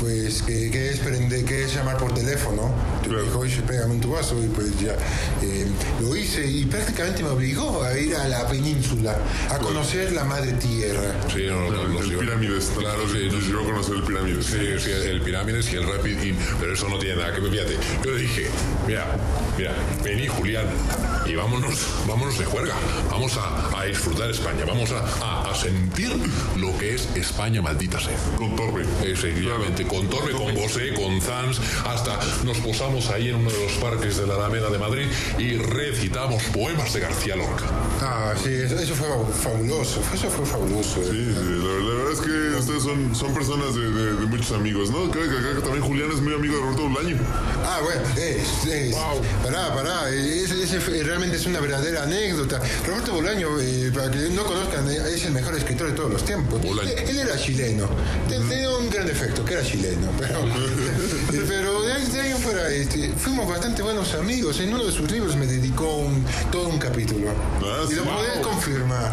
pues 0.00 0.42
que, 0.42 0.70
que 0.70 0.90
es 0.90 0.98
prender, 0.98 1.44
que 1.44 1.64
es 1.64 1.74
llamar 1.74 1.96
por 1.98 2.12
teléfono. 2.14 2.74
Te 3.02 3.08
Claro. 3.08 3.24
dijo, 3.24 3.38
oye, 3.38 3.62
pégame 3.66 3.94
en 3.94 4.00
tu 4.00 4.10
vaso, 4.10 4.42
y 4.42 4.48
pues 4.48 4.78
ya 4.80 4.92
eh, 5.42 5.66
lo 6.00 6.14
hice 6.14 6.46
y 6.46 6.64
prácticamente 6.66 7.22
me 7.22 7.30
obligó 7.30 7.82
a 7.82 7.96
ir 7.98 8.14
a 8.16 8.28
la 8.28 8.46
península, 8.48 9.16
a 9.50 9.58
conocer 9.58 10.12
la 10.12 10.24
madre 10.24 10.52
tierra. 10.54 11.14
Sí, 11.32 11.44
no, 11.48 11.70
no, 11.70 11.88
no, 11.88 12.00
el 12.00 12.08
sí, 12.08 12.16
Pirámides. 12.16 12.70
Claro, 12.78 13.02
sí, 13.10 13.28
Nos 13.32 13.44
sí, 13.44 13.50
llevó 13.50 13.62
a 13.62 13.64
conocer 13.66 13.94
el 13.96 14.02
Pirámides. 14.02 14.46
Sí, 14.46 14.58
sí, 14.78 14.90
el 14.90 15.20
Pirámides 15.22 15.72
y 15.72 15.76
el 15.76 15.86
Rapid 15.86 16.22
Inn, 16.22 16.36
pero 16.60 16.74
eso 16.74 16.88
no 16.88 16.98
tiene 16.98 17.16
nada 17.16 17.34
que 17.34 17.40
ver, 17.40 17.50
fíjate. 17.52 17.76
Yo 18.04 18.10
le 18.10 18.20
dije, 18.22 18.46
mira, 18.86 19.06
mira, 19.56 19.72
vení 20.04 20.26
Julián 20.28 20.66
y 21.28 21.34
vámonos, 21.34 21.78
vámonos 22.06 22.38
de 22.38 22.44
juerga. 22.44 22.74
Vamos 23.10 23.36
a, 23.36 23.78
a 23.80 23.84
disfrutar 23.84 24.30
España, 24.30 24.64
vamos 24.66 24.90
a, 24.92 25.00
a- 25.24 25.50
a 25.50 25.54
sentir 25.54 26.10
lo 26.56 26.76
que 26.78 26.94
es 26.94 27.08
España 27.16 27.60
maldita 27.62 28.00
sea. 28.00 28.16
Con 28.36 28.54
Torbe. 28.56 28.84
Efectivamente, 29.02 29.86
con 29.86 30.08
Torre, 30.08 30.32
con 30.32 30.54
Bosé, 30.54 30.94
con 30.94 31.20
Zans, 31.20 31.60
hasta 31.86 32.18
nos 32.44 32.58
posamos 32.58 33.08
ahí 33.10 33.28
en 33.30 33.36
uno 33.36 33.50
de 33.50 33.64
los 33.64 33.72
parques 33.74 34.16
de 34.16 34.26
la 34.26 34.34
Alameda 34.34 34.70
de 34.70 34.78
Madrid 34.78 35.06
y 35.38 35.54
recitamos 35.56 36.42
poemas 36.44 36.92
de 36.94 37.00
García 37.00 37.36
Lorca. 37.36 37.64
Ah, 38.00 38.32
sí, 38.42 38.50
eso, 38.52 38.78
eso 38.78 38.94
fue 38.94 39.08
fabuloso, 39.42 40.00
eso 40.14 40.30
fue 40.30 40.46
fabuloso. 40.46 41.02
Sí, 41.02 41.34
sí, 41.34 41.34
la, 41.34 41.88
la 41.88 41.94
verdad 41.94 42.12
es 42.12 42.20
que 42.20 42.47
ustedes 42.68 42.82
son, 42.82 43.14
son 43.14 43.32
personas 43.34 43.74
de, 43.74 43.90
de- 43.90 44.12
de 44.14 44.26
muchos 44.26 44.52
amigos, 44.52 44.90
¿no? 44.90 45.10
Creo 45.10 45.24
que 45.30 45.36
acá 45.38 45.60
también 45.62 45.82
Julián 45.82 46.10
es 46.12 46.20
muy 46.20 46.34
amigo 46.34 46.54
de 46.56 46.60
Roberto 46.62 46.88
Bolaño. 46.88 47.16
Ah, 47.64 47.80
bueno, 47.82 48.00
es, 48.16 48.66
es. 48.66 48.94
Pará, 49.42 49.74
pará, 49.74 50.10
ese, 50.10 50.62
ese 50.62 50.78
fue- 50.80 51.02
realmente 51.02 51.36
es 51.36 51.46
una 51.46 51.60
verdadera 51.60 52.02
anécdota. 52.02 52.60
Roberto 52.86 53.12
Bolaño, 53.14 53.58
eh, 53.60 53.90
para 53.94 54.10
que 54.10 54.18
no 54.30 54.44
conozcan, 54.44 54.88
eh, 54.90 54.98
es 55.14 55.24
el 55.24 55.32
mejor 55.32 55.54
escritor 55.56 55.88
de 55.88 55.92
todos 55.94 56.12
los 56.12 56.24
tiempos. 56.24 56.60
Bolaño. 56.60 56.90
Él, 56.90 56.98
él 57.08 57.18
era 57.20 57.36
chileno, 57.38 57.88
Te- 58.28 58.38
tenía 58.38 58.70
un 58.76 58.90
gran 58.90 59.06
defecto, 59.06 59.44
que 59.44 59.54
era 59.54 59.62
chileno, 59.64 60.08
pero, 60.18 60.40
pero 61.48 61.82
de 61.82 61.92
ahí, 61.92 62.06
de 62.06 62.20
ahí 62.20 62.30
en 62.32 62.38
fuera 62.38 62.68
este, 62.70 63.12
fuimos 63.16 63.48
bastante 63.48 63.82
buenos 63.82 64.14
amigos. 64.14 64.60
En 64.60 64.74
uno 64.74 64.84
de 64.84 64.92
sus 64.92 65.10
libros 65.10 65.36
me 65.36 65.46
dedicó 65.46 65.96
un, 65.96 66.24
todo 66.52 66.68
un 66.68 66.78
capítulo. 66.78 67.30
Ah, 67.62 67.84
y 67.90 67.94
lo 67.94 68.02
sí. 68.02 68.08
podés 68.08 68.28
Wow. 68.38 68.42
confirmar, 68.52 69.12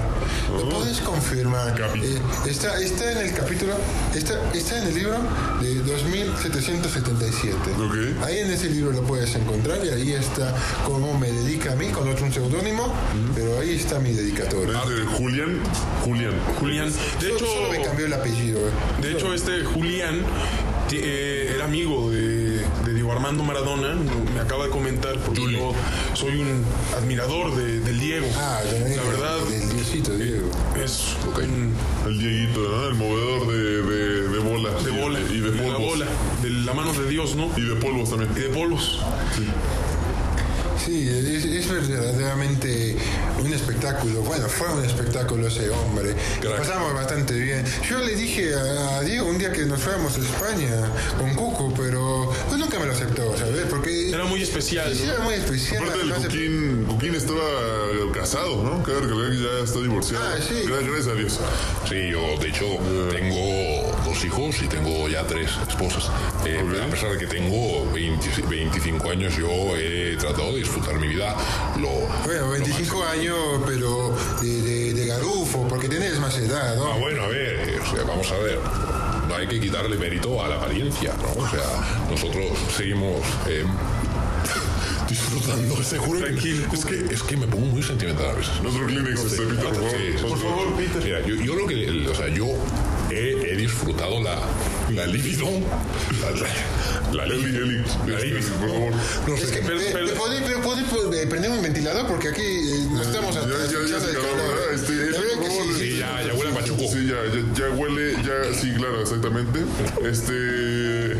lo 0.51 0.69
podés 0.69 0.99
confirmar. 0.99 1.79
Eh, 2.01 2.19
está, 2.47 2.79
está 2.79 3.11
en 3.11 3.17
el 3.19 3.33
capítulo, 3.33 3.44
está, 3.53 4.51
está 4.53 4.77
en 4.79 4.87
el 4.87 4.95
libro 4.95 5.17
de 5.61 5.75
2777. 5.75 7.55
Ok. 7.79 8.23
Ahí 8.25 8.39
en 8.39 8.51
ese 8.51 8.69
libro 8.69 8.91
lo 8.91 9.01
puedes 9.03 9.33
encontrar 9.35 9.85
y 9.85 9.89
ahí 9.89 10.13
está 10.13 10.53
cómo 10.85 11.17
me 11.17 11.31
dedica 11.31 11.73
a 11.73 11.75
mí 11.75 11.87
con 11.89 12.07
otro 12.09 12.25
un 12.25 12.33
seudónimo, 12.33 12.93
pero 13.35 13.59
ahí 13.59 13.75
está 13.75 13.99
mi 13.99 14.13
dedicatoria. 14.13 14.81
Es 14.83 14.89
de 14.89 15.05
Julián, 15.05 15.59
Julián. 16.03 16.33
Julián. 16.59 16.91
De 17.19 17.27
hecho, 17.31 17.45
solo 17.45 17.69
me 17.71 17.81
cambió 17.81 18.05
el 18.05 18.13
apellido. 18.13 18.59
eh. 18.59 18.71
de 19.01 19.11
hecho 19.13 19.33
este 19.33 19.63
Julián 19.63 20.21
eh, 20.91 21.51
era 21.55 21.65
amigo 21.65 22.11
de, 22.11 22.59
de 22.85 22.93
Diego 22.93 23.11
Armando 23.11 23.43
Maradona. 23.43 23.95
Me 24.33 24.39
acaba 24.39 24.65
de 24.65 24.69
comentar 24.71 25.17
porque 25.19 25.51
yo 25.51 25.73
soy 26.13 26.39
un 26.39 26.63
admirador 26.97 27.55
de- 27.55 27.79
del 27.79 27.99
Diego. 27.99 28.27
Ah, 28.37 28.59
también 28.69 28.97
La 28.97 29.03
verdad 29.03 29.37
del 29.49 29.74
diosito 30.01 30.17
Diego. 30.17 30.49
es 30.83 31.15
un- 31.37 31.73
El 32.05 32.19
Dieguito, 32.19 32.59
¿no? 32.61 32.87
El 32.87 32.95
movedor 32.95 33.47
de, 33.47 33.81
de, 33.83 34.27
de 34.29 34.39
bola. 34.39 34.69
de 34.81 34.91
bola, 34.91 35.19
Y 35.31 35.39
de 35.39 35.51
la 35.51 35.63
polvos. 35.63 35.79
bola, 35.81 36.05
de 36.41 36.49
la 36.49 36.73
mano 36.73 36.93
de 36.93 37.07
Dios, 37.09 37.35
¿no? 37.35 37.49
Y 37.57 37.61
de 37.61 37.75
polvos 37.75 38.09
también. 38.09 38.31
Y 38.35 38.39
de 38.41 38.49
polvos. 38.49 38.99
Sí, 39.35 39.43
es, 40.87 41.45
es 41.45 41.67
verdaderamente 41.69 42.95
un 43.43 43.51
espectáculo. 43.53 44.21
Bueno, 44.21 44.47
fue 44.47 44.71
un 44.73 44.83
espectáculo 44.85 45.47
ese 45.47 45.69
hombre. 45.69 46.15
Lo 46.43 46.49
Crack. 46.51 46.57
pasamos 46.59 46.93
bastante 46.93 47.33
bien. 47.33 47.65
Yo 47.89 47.99
le 47.99 48.15
dije 48.15 48.53
a, 48.55 49.01
Diego 49.01 49.27
un 49.27 49.37
día 49.37 49.51
que 49.51 49.65
nos 49.65 49.81
fuéramos 49.81 50.15
a 50.17 50.21
España 50.21 50.91
con 51.17 51.33
Cuco, 51.35 51.73
pero 51.75 52.31
pues 52.47 52.59
nunca 52.59 52.79
me 52.79 52.85
lo 52.85 52.93
aceptó, 52.93 53.35
¿sabes? 53.37 53.65
Porque 53.69 54.09
Era 54.09 54.25
muy 54.25 54.41
especial, 54.43 54.93
Sí, 54.95 55.03
¿no? 55.05 55.13
era 55.13 55.23
muy 55.23 55.33
especial. 55.35 55.83
Aparte 55.83 56.01
el 56.01 56.11
además 56.11 56.21
de- 56.23 56.27
Cuquín, 56.29 56.85
Cuquín 56.87 57.15
estaba 57.15 57.41
casado, 58.13 58.63
¿no? 58.63 58.83
Recalcar 58.85 59.31
que 59.31 59.37
ya 59.43 59.63
está 59.63 59.79
divorciado. 59.79 60.25
Ah, 60.25 60.37
sí. 60.47 60.55
Gra- 60.67 60.85
Gracias 60.85 61.07
a 61.07 61.13
Dios. 61.13 61.39
Sí, 61.89 62.09
yo 62.11 62.37
de 62.39 62.47
hecho 62.49 62.65
tengo 63.11 63.95
dos 64.15 64.23
hijos 64.25 64.61
y 64.63 64.67
tengo 64.67 65.07
ya 65.09 65.23
tres 65.27 65.49
esposas. 65.67 66.09
Eh, 66.45 66.63
A 66.81 66.89
pesar 66.89 67.11
de 67.11 67.17
que 67.17 67.27
tengo 67.27 67.85
20 67.91 68.29
25 68.49 69.09
años, 69.09 69.35
yo 69.35 69.75
he 69.77 70.15
tratado 70.17 70.53
de 70.53 70.59
disfrutar 70.59 70.95
mi 70.99 71.07
vida 71.07 71.35
lo... 71.79 71.89
Bueno, 72.23 72.49
25 72.51 73.03
años, 73.03 73.37
pero 73.65 74.15
de, 74.41 74.61
de- 74.61 74.93
de 74.93 75.05
garufo, 75.07 75.67
porque 75.67 75.89
tenés 75.89 76.17
más 76.19 76.37
edad, 76.37 76.75
¿no? 76.77 76.93
Ah, 76.93 76.97
bueno, 76.97 77.23
a 77.23 77.27
ver, 77.27 77.69
eh, 77.69 77.79
o 77.81 77.95
sea, 77.95 78.03
vamos 78.05 78.31
a 78.31 78.37
ver. 78.37 78.59
No 79.27 79.35
hay 79.35 79.47
que 79.47 79.59
quitarle 79.59 79.97
mérito 79.97 80.41
a 80.43 80.47
la 80.47 80.55
apariencia, 80.55 81.13
¿no? 81.21 81.43
O 81.43 81.49
sea, 81.49 81.63
nosotros 82.09 82.45
seguimos 82.75 83.21
eh, 83.47 83.65
disfrutando. 85.09 85.75
Te 85.89 85.97
juro 85.97 86.19
que 86.19 86.25
Tranquilo. 86.27 86.67
es 86.73 86.85
que 86.85 87.13
es 87.13 87.23
que 87.23 87.35
me 87.37 87.47
pongo 87.47 87.65
muy 87.65 87.83
sentimental 87.83 88.29
a 88.29 88.33
veces. 88.33 88.51
Otro 88.65 88.85
Kleenex, 88.85 89.19
este, 89.25 89.41
Peter, 89.43 89.65
por 89.65 90.29
Por 90.29 90.39
favor, 90.39 90.73
Peter. 90.77 91.03
Mira, 91.03 91.21
yo, 91.27 91.35
yo 91.35 91.55
lo 91.55 91.67
que, 91.67 91.89
o 92.09 92.15
sea, 92.15 92.27
yo 92.29 92.47
disfrutado 93.65 94.21
la, 94.21 94.39
la 94.93 95.05
libido. 95.07 95.45
La, 96.21 96.31
la, 96.31 96.47
la 97.13 97.23
Eli, 97.25 97.43
libido. 97.45 97.63
Eli, 97.65 97.77
La 98.07 98.17
este, 98.17 98.27
libido. 98.27 98.49
por 98.59 98.69
favor. 98.69 98.93
No 99.27 99.35
Es 99.35 99.41
sé, 99.41 99.59
eh, 99.59 99.63
pero- 99.65 100.13
¿podés, 100.15 100.41
pero 100.45 100.61
podés, 100.61 100.85
eh, 101.21 101.27
prender 101.27 101.51
un 101.51 101.61
ventilador? 101.61 102.07
Porque 102.07 102.29
aquí 102.29 102.41
eh, 102.43 102.87
no 102.91 103.01
estamos 103.01 103.35
Ya, 103.35 103.41
ya, 103.41 103.47
ya. 103.87 103.97
Este, 104.73 105.11
ya, 105.11 106.33
huele 106.33 106.51
a 106.51 106.53
pachuco. 106.55 106.81
Sí, 106.91 107.07
ya, 107.07 107.15
ya, 107.33 107.41
ya 107.57 107.69
huele, 107.75 108.13
ya, 108.23 108.53
sí, 108.59 108.73
claro, 108.77 109.01
exactamente. 109.01 109.59
Este. 110.03 111.11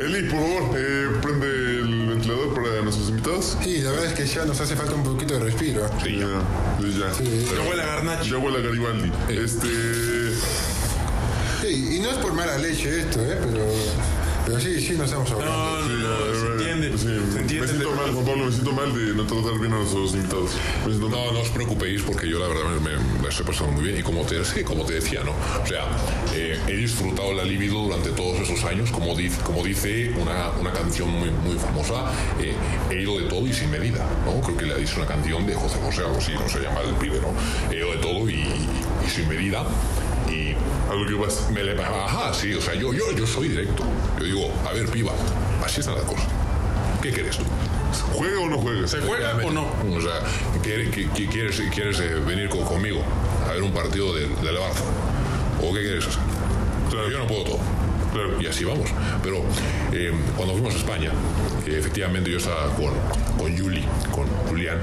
Eli, 0.00 0.22
por 0.30 0.40
favor, 0.40 0.78
eh, 0.78 1.08
prende 1.22 1.46
el 1.46 2.06
ventilador 2.08 2.54
para 2.54 2.82
nuestros 2.82 3.08
invitados. 3.10 3.56
Sí, 3.62 3.78
la 3.82 3.90
verdad 3.90 4.06
es 4.06 4.14
que 4.14 4.26
ya 4.26 4.44
nos 4.44 4.60
hace 4.60 4.74
falta 4.76 4.94
un 4.94 5.04
poquito 5.04 5.34
de 5.34 5.40
respiro. 5.40 5.88
Sí, 6.02 6.18
ya. 6.18 6.26
Sí, 6.80 6.98
ya. 6.98 7.54
Ya 7.56 7.68
huele 7.68 7.82
a 7.82 7.86
garnacho. 7.86 8.24
Ya 8.24 8.38
huele 8.38 8.58
a 8.58 8.62
Garibaldi. 8.62 9.12
Este. 9.28 9.68
Y 12.00 12.02
no 12.02 12.10
es 12.12 12.16
por 12.16 12.32
mala 12.32 12.56
leche 12.56 13.00
esto, 13.00 13.20
¿eh? 13.20 13.36
Pero 13.52 13.66
Pero 14.46 14.58
sí, 14.58 14.80
sí, 14.80 14.94
nos 14.94 15.04
estamos 15.04 15.30
hablando. 15.32 15.52
No, 15.52 15.80
no, 15.80 15.86
Sí, 15.86 15.92
no, 16.00 16.40
se 16.40 16.46
entiende. 16.46 16.96
sí, 16.96 17.04
se 17.04 17.38
entiende. 17.40 17.60
me 17.60 17.68
siento 17.68 17.90
mal, 17.94 18.10
Juan 18.14 18.24
Pablo, 18.24 18.44
me 18.46 18.52
siento 18.52 18.72
mal 18.72 18.94
de 18.94 19.14
no 19.14 19.26
tratar 19.26 19.58
bien 19.60 19.72
a 19.74 19.76
nuestros 19.76 20.14
invitados. 20.14 20.50
Me 20.86 20.92
siento 20.94 21.08
mal. 21.10 21.26
No, 21.26 21.32
no 21.32 21.40
os 21.40 21.50
preocupéis 21.50 22.00
porque 22.00 22.26
yo 22.26 22.38
la 22.38 22.48
verdad 22.48 22.64
me, 22.80 22.96
me, 22.96 23.20
me 23.20 23.28
estoy 23.28 23.44
pasando 23.44 23.72
muy 23.72 23.84
bien 23.84 23.98
y 23.98 24.02
como 24.02 24.22
te, 24.22 24.42
sí, 24.46 24.64
como 24.64 24.86
te 24.86 24.94
decía, 24.94 25.20
¿no? 25.24 25.32
O 25.62 25.66
sea, 25.66 25.84
eh, 26.34 26.58
he 26.68 26.72
disfrutado 26.72 27.34
la 27.34 27.44
libido 27.44 27.74
durante 27.82 28.08
todos 28.12 28.40
esos 28.40 28.64
años, 28.64 28.90
como, 28.90 29.14
dice, 29.14 29.38
como 29.42 29.62
dice 29.62 30.10
una, 30.18 30.52
una 30.58 30.72
canción 30.72 31.10
muy, 31.10 31.28
muy 31.30 31.58
famosa, 31.58 32.10
eh, 32.40 32.54
he 32.90 33.02
ido 33.02 33.18
de 33.18 33.26
todo 33.26 33.46
y 33.46 33.52
sin 33.52 33.70
medida, 33.70 34.08
¿no? 34.24 34.40
Creo 34.40 34.56
que 34.56 34.64
le 34.64 34.72
ha 34.72 34.78
dicho 34.78 34.94
una 34.96 35.06
canción 35.06 35.46
de 35.46 35.54
José 35.54 35.76
José, 35.84 36.00
algo 36.00 36.16
así, 36.16 36.32
no 36.32 36.48
se 36.48 36.60
llama 36.60 36.80
el 36.80 36.94
pibe, 36.94 37.20
¿no? 37.20 37.34
He 37.70 37.76
ido 37.76 37.90
de 37.92 37.98
todo 37.98 38.26
y, 38.30 38.40
y 39.06 39.10
sin 39.10 39.28
medida 39.28 39.66
y 40.30 40.54
A 40.90 40.94
lo 40.94 41.06
que 41.06 41.14
vas. 41.14 41.50
me 41.50 41.62
le 41.62 41.72
ajá, 41.82 42.32
sí, 42.34 42.54
o 42.54 42.60
sea, 42.60 42.74
yo, 42.74 42.92
yo, 42.92 43.12
yo 43.12 43.26
soy 43.26 43.48
directo. 43.48 43.84
Yo 44.18 44.24
digo, 44.24 44.50
a 44.68 44.72
ver, 44.72 44.86
piba, 44.88 45.12
así 45.64 45.80
está 45.80 45.92
la 45.92 46.02
cosa. 46.02 46.22
¿Qué 47.02 47.10
quieres 47.10 47.36
tú? 47.38 47.44
¿Juega 48.14 48.40
o 48.40 48.48
no 48.48 48.58
juega? 48.58 48.86
¿Se 48.86 49.00
juega 49.00 49.34
o 49.44 49.50
no? 49.50 49.62
O 49.62 50.00
sea, 50.00 50.20
¿quieres, 50.62 50.90
quieres, 51.30 51.60
quieres 51.74 51.98
eh, 52.00 52.14
venir 52.26 52.48
co- 52.48 52.60
conmigo 52.64 53.02
a 53.48 53.52
ver 53.52 53.62
un 53.62 53.72
partido 53.72 54.14
del, 54.14 54.28
del 54.36 54.56
Barça? 54.56 54.84
¿O 55.62 55.72
qué 55.74 55.80
quieres 55.80 56.06
hacer? 56.06 56.20
Yo 57.10 57.18
no 57.18 57.26
puedo 57.26 57.44
todo. 57.44 57.58
Claro. 58.12 58.40
Y 58.42 58.46
así 58.46 58.64
vamos. 58.64 58.90
Pero 59.22 59.42
eh, 59.92 60.12
cuando 60.36 60.54
fuimos 60.54 60.74
a 60.74 60.78
España, 60.78 61.10
eh, 61.66 61.76
efectivamente 61.78 62.30
yo 62.30 62.38
estaba 62.38 62.66
con, 62.74 62.92
con 63.38 63.56
Juli, 63.56 63.84
con 64.12 64.26
Julián, 64.48 64.78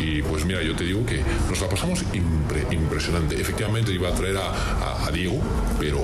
y 0.00 0.22
pues 0.22 0.44
mira, 0.44 0.62
yo 0.62 0.74
te 0.76 0.84
digo 0.84 1.04
que 1.06 1.22
nos 1.48 1.60
la 1.60 1.68
pasamos 1.68 2.04
impre- 2.12 2.70
impresionante. 2.72 3.40
Efectivamente 3.40 3.92
iba 3.92 4.08
a 4.08 4.12
traer 4.14 4.36
a, 4.36 4.50
a- 4.50 5.06
a 5.06 5.10
Diego, 5.10 5.40
pero 5.78 6.00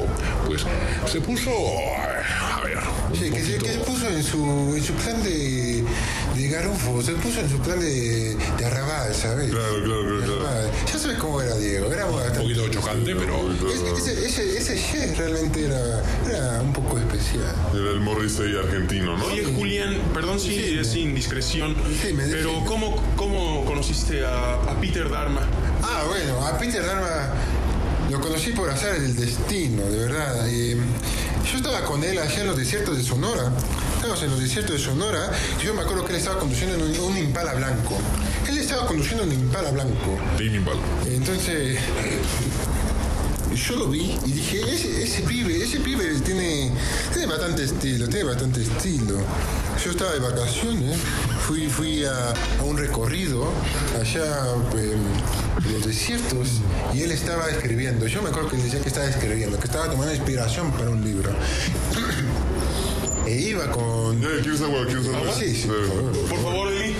pues 0.47 0.65
se 1.07 1.21
puso... 1.21 1.51
A 1.51 2.61
ver... 2.65 2.79
Sí, 3.15 3.31
que 3.31 3.43
se, 3.45 3.59
poquito- 3.59 3.65
que 3.67 3.73
se 3.73 3.79
puso 3.81 4.09
en 4.09 4.23
su, 4.23 4.75
en 4.77 4.83
su 4.83 4.93
plan 4.95 5.23
de, 5.23 5.85
de 6.35 6.49
garufo, 6.49 7.03
se 7.03 7.13
puso 7.13 7.41
en 7.41 7.51
su 7.51 7.59
plan 7.59 7.79
de, 7.79 8.37
de 8.57 8.65
arrabal, 8.65 9.15
¿sabes? 9.15 9.51
Claro, 9.51 9.83
claro, 9.85 10.03
claro. 10.25 10.42
Ya 10.93 10.99
sabes 10.99 11.19
cómo 11.19 11.41
era 11.41 11.55
Diego, 11.57 11.93
era 11.93 12.07
un 12.07 12.17
bastante... 12.17 12.41
poquito 12.41 12.69
chocante, 12.69 13.15
pero... 13.17 13.51
Ese, 13.97 14.27
ese, 14.27 14.57
ese 14.59 15.15
realmente 15.15 15.65
era, 15.67 16.03
era 16.29 16.61
un 16.63 16.73
poco 16.73 16.99
especial. 16.99 17.55
Era 17.75 17.91
el 17.91 18.01
Morrissey 18.01 18.57
argentino, 18.57 19.17
¿no? 19.17 19.25
Oye, 19.27 19.45
Julián, 19.45 19.97
perdón 20.15 20.39
si 20.41 20.79
es 20.79 20.95
indiscreción, 20.97 21.75
Sí, 22.03 22.13
me- 22.13 22.25
pero 22.27 22.51
sí. 22.51 22.57
¿cómo, 22.67 22.97
¿cómo 23.17 23.65
conociste 23.65 24.25
a, 24.25 24.55
a 24.55 24.81
Peter 24.81 25.09
Dharma? 25.11 25.41
Ah, 25.83 26.05
bueno, 26.09 26.47
a 26.47 26.59
Peter 26.59 26.85
Dharma 26.85 27.33
lo 28.11 28.21
conocí 28.21 28.51
por 28.53 28.69
azar 28.69 29.01
del 29.01 29.17
destino, 29.17 29.83
de 29.85 29.99
verdad. 29.99 30.47
Eh, 30.49 30.77
yo 31.51 31.57
estaba 31.57 31.83
con 31.85 32.03
él 32.05 32.19
allá 32.19 32.41
en 32.41 32.47
los 32.47 32.57
desiertos 32.57 32.97
de 32.97 33.03
Sonora. 33.03 33.51
Estábamos 33.95 34.23
en 34.25 34.31
los 34.31 34.41
desiertos 34.41 34.77
de 34.77 34.83
Sonora 34.83 35.31
y 35.61 35.65
yo 35.65 35.75
me 35.75 35.83
acuerdo 35.83 36.05
que 36.05 36.13
él 36.13 36.19
estaba 36.19 36.39
conduciendo 36.39 36.77
un, 36.85 36.99
un 37.13 37.17
Impala 37.19 37.55
blanco. 37.55 37.97
Él 38.49 38.59
estaba 38.73 38.89
conduciendo 38.89 39.25
un 39.25 39.33
Impala 39.33 39.71
blanco. 39.71 40.19
Impala. 40.41 40.81
Entonces, 41.07 41.79
yo 43.55 43.77
lo 43.77 43.89
vi 43.89 44.19
y 44.25 44.33
dije, 44.33 44.63
ese, 44.63 45.03
ese 45.03 45.23
pibe, 45.23 45.63
ese 45.63 45.81
pibe 45.81 46.05
tiene, 46.25 46.73
tiene 47.13 47.27
bastante 47.27 47.65
estilo, 47.65 48.09
tiene 48.09 48.25
bastante 48.25 48.63
estilo. 48.63 49.17
Yo 49.85 49.91
estaba 49.91 50.13
de 50.13 50.21
vacaciones, 50.21 50.99
fui, 51.47 51.67
fui 51.67 52.05
a, 52.07 52.31
a 52.61 52.63
un 52.63 52.79
recorrido 52.79 53.53
allá 54.01 54.47
eh, 54.77 54.97
en 55.67 55.73
los 55.75 55.85
desiertos 55.85 56.49
y 56.95 57.03
él 57.03 57.13
estaba 57.13 57.51
escribiendo. 57.51 58.07
Yo 58.07 58.23
me 58.23 58.31
acuerdo 58.31 58.49
que 58.49 58.57
él 58.57 58.63
decía 58.63 58.81
que 58.81 58.89
estaba 58.89 59.07
escribiendo, 59.07 59.59
que 59.59 59.67
estaba 59.67 59.91
tomando 59.91 60.15
inspiración 60.15 60.73
para 60.73 60.89
un 60.89 61.05
libro. 61.05 61.31
e 63.27 63.39
iba 63.39 63.71
con... 63.71 64.21
Ya, 64.21 64.29
¿Quieres 64.43 64.63
agua? 64.63 64.87
¿Quieres 64.87 65.07
agua? 65.09 65.35
Sí, 65.39 65.55
sí, 65.55 65.69
por 65.69 65.87
favor. 65.87 66.29
Por 66.29 66.43
favor, 66.43 66.73
Eli, 66.73 66.95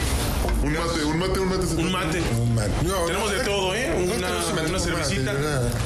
Un 0.73 0.79
mate, 0.79 1.05
un 1.05 1.19
mate, 1.19 1.41
un 1.41 1.49
mate. 1.49 1.67
un 1.67 1.77
te- 1.77 1.83
mate. 1.93 2.23
Un 2.41 2.89
no, 2.89 3.05
Tenemos 3.07 3.31
no, 3.33 3.39
de 3.39 3.45
todo, 3.45 3.75
¿eh? 3.75 4.07
no, 4.07 4.15
Una, 4.15 4.29
no 4.71 4.79
cervecita, 4.79 5.33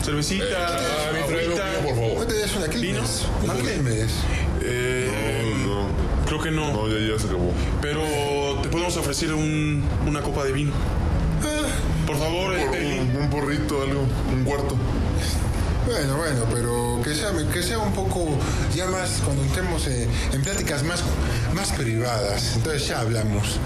cervecita, 0.04 0.76
trae 1.26 1.44
agüita. 1.44 1.72
por 1.82 1.94
¿No 1.96 2.02
favor. 2.12 2.26
te 2.26 2.38
das 2.38 2.56
una 2.56 2.66
¿Vino? 2.66 2.80
Quilmes? 2.80 3.26
Una 3.42 3.54
Mándame. 3.54 3.72
Quilmes. 3.72 4.12
Eh, 4.62 5.54
No, 5.66 5.88
creo 6.26 6.40
que 6.40 6.50
no, 6.52 6.72
no, 6.72 6.88
ya, 6.88 7.14
ya 7.14 7.18
se 7.18 7.26
acabó. 7.26 7.52
pero 7.82 8.00
te 8.62 8.68
podemos 8.68 8.96
ofrecer 8.96 9.32
un, 9.34 9.82
una 10.06 10.20
copa 10.22 10.44
de 10.44 10.52
vino. 10.52 10.72
Por 12.06 12.16
favor, 12.18 12.54
Por- 12.56 12.76
Eli. 12.76 12.98
un, 13.00 13.16
un 13.22 13.30
porrito, 13.30 13.82
algo, 13.82 14.06
un 14.32 14.44
cuarto. 14.44 14.76
Bueno, 15.86 16.16
bueno, 16.16 16.44
pero 16.52 17.00
que 17.04 17.14
sea, 17.14 17.30
que 17.52 17.62
sea 17.62 17.78
un 17.78 17.92
poco 17.92 18.26
ya 18.74 18.86
más 18.86 19.20
cuando 19.24 19.42
entremos 19.44 19.86
eh, 19.86 20.08
en 20.32 20.42
pláticas 20.42 20.82
más, 20.82 21.00
más 21.54 21.70
privadas. 21.72 22.54
Entonces 22.56 22.88
ya 22.88 23.00
hablamos. 23.00 23.60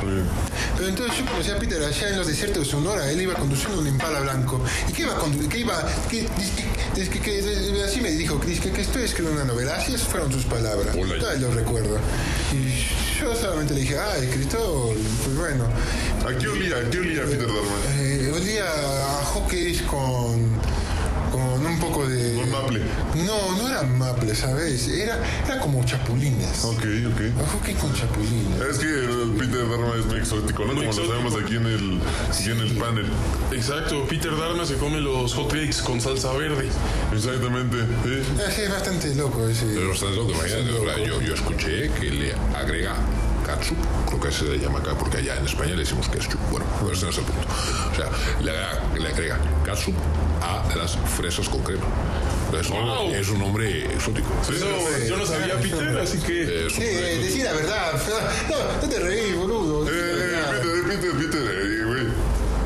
Pero 0.77 0.89
entonces 0.89 1.19
yo 1.19 1.25
conocí 1.27 1.51
a 1.51 1.59
Peter 1.59 1.83
allá 1.83 2.09
en 2.11 2.19
los 2.19 2.27
desiertos 2.27 2.65
de 2.65 2.71
Sonora. 2.71 3.11
Él 3.11 3.23
iba 3.23 3.35
conduciendo 3.35 3.81
un 3.81 3.87
impala 3.87 4.21
blanco. 4.21 4.61
¿Y 4.89 4.93
qué 4.93 5.03
iba 5.03 5.19
condu- 5.19 5.49
qué 5.49 5.59
iba? 5.59 5.83
qué- 6.11 6.29
que- 6.95 7.21
que- 7.21 7.83
así 7.87 8.01
me 8.03 8.11
dijo, 8.11 8.39
que, 8.39 8.55
que 8.59 8.81
estoy 8.83 9.03
escribiendo 9.05 9.43
una 9.43 9.51
novela. 9.53 9.77
Así 9.77 9.97
fueron 9.97 10.31
sus 10.31 10.45
palabras. 10.45 10.95
Todavía 10.95 11.49
lo 11.49 11.55
recuerdo. 11.55 11.99
Y 12.53 12.85
yo 13.21 13.35
solamente 13.35 13.73
le 13.75 13.81
dije, 13.81 13.97
ah, 13.99 14.17
escritor. 14.19 14.95
Pues 15.25 15.37
bueno. 15.37 15.65
¿A 16.29 16.37
qué 16.39 16.49
olía? 16.49 16.77
¿A 16.77 16.91
qué 16.91 16.99
olía 16.99 17.23
Peter 17.25 17.47
Darman? 17.47 17.81
Eh, 17.99 18.31
olía 18.35 18.65
a 18.67 19.25
hockey 19.25 19.75
con, 19.91 20.50
poco 21.81 22.07
de... 22.07 22.45
Maple. 22.47 22.81
No, 23.27 23.57
no 23.57 23.69
era 23.69 23.83
maple, 23.83 24.35
¿sabes? 24.35 24.89
Era, 24.89 25.19
era 25.47 25.61
como 25.61 25.85
chapulines. 25.85 26.65
Ok, 26.65 26.85
ok. 27.13 27.43
A 27.43 27.47
hockey 27.53 27.75
con 27.75 27.93
chapulines. 27.95 28.61
Es 28.71 28.79
que 28.79 28.87
el 28.87 29.35
Peter 29.39 29.69
Darman 29.69 29.99
es 29.99 30.07
muy 30.07 30.19
exótico, 30.19 30.65
¿no? 30.65 30.75
Muy 30.75 30.87
Como 30.87 30.91
exótico. 30.91 31.15
lo 31.15 31.21
sabemos 31.21 31.45
aquí 31.45 31.57
en 31.57 31.67
el, 31.67 32.01
aquí 32.31 32.51
en 32.51 32.61
el 32.61 32.77
panel. 32.77 33.07
Exacto, 33.53 34.07
Peter 34.09 34.37
Dharma 34.37 34.65
se 34.65 34.75
come 34.77 35.01
los 35.01 35.35
hot 35.35 35.49
cakes 35.49 35.83
con 35.85 36.01
salsa 36.01 36.33
verde. 36.33 36.69
Exactamente. 37.13 37.77
Sí. 38.05 38.23
Ah, 38.39 38.51
sí, 38.55 38.63
es 38.63 38.71
bastante 38.71 39.15
loco 39.15 39.49
ese. 39.49 39.67
Pero 39.67 39.89
bastante 39.89 40.17
loco, 40.17 40.31
imagínate, 40.33 41.07
yo, 41.07 41.21
yo 41.21 41.35
escuché 41.35 41.91
que 41.91 42.11
le 42.11 42.35
agrega 42.57 42.95
katsup, 43.47 43.77
creo 44.07 44.21
que 44.21 44.33
se 44.33 44.45
le 44.45 44.59
llama 44.59 44.79
acá, 44.79 44.95
porque 44.99 45.19
allá 45.19 45.37
en 45.37 45.45
España 45.47 45.71
le 45.73 45.79
decimos 45.79 46.09
ketchup. 46.09 46.41
Bueno, 46.51 46.67
pues 46.81 46.99
ese 46.99 47.07
no 47.07 47.11
es 47.11 47.19
el 47.19 47.25
punto. 47.25 47.47
O 47.91 47.95
sea, 47.95 48.11
le 48.41 49.01
le 49.01 49.09
agrega 49.09 49.39
katsup 49.65 49.95
a 50.43 50.75
las 50.77 50.97
fresas 51.17 51.49
con 51.49 51.63
crema. 51.63 51.85
Entonces, 52.47 52.73
Wow. 52.73 53.11
es 53.13 53.29
un 53.29 53.39
nombre 53.39 53.85
exótico. 53.95 54.29
Eso 54.43 54.55
yo 55.09 55.17
no 55.17 55.25
sabía, 55.27 55.55
Peter, 55.61 55.99
así 55.99 56.19
que... 56.19 56.67
Es 56.67 56.73
Sí, 56.73 56.83
eh, 56.83 57.45
la 57.45 57.53
verdad. 57.53 57.93
No, 58.51 58.83
no 58.83 58.89
te 58.89 58.99
reís, 58.99 59.37
boludo. 59.37 59.87
Eh, 59.89 59.91
eh. 59.93 60.61
Peter, 60.61 60.83
Peter, 60.89 61.13
Peter, 61.13 61.43
eh, 61.43 61.85
güey. 61.85 62.07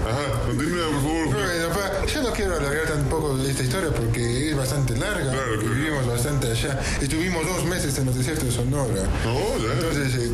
Ajá, 0.08 0.40
continúa, 0.46 0.87
por 0.90 1.02
favor. 1.02 1.63
Yo 2.12 2.22
no 2.22 2.32
quiero 2.32 2.56
alargar 2.56 2.86
tampoco 2.86 3.38
esta 3.40 3.62
historia 3.62 3.90
porque 3.90 4.50
es 4.50 4.56
bastante 4.56 4.96
larga. 4.96 5.32
Claro, 5.32 5.58
vivimos 5.58 6.06
bastante 6.06 6.50
allá. 6.50 6.80
Estuvimos 7.00 7.46
dos 7.46 7.64
meses 7.64 7.96
en 7.98 8.06
los 8.06 8.16
desiertos 8.16 8.46
de 8.46 8.52
Sonora. 8.52 8.94
Ya. 8.94 9.72
Entonces, 9.72 10.14
eh. 10.14 10.30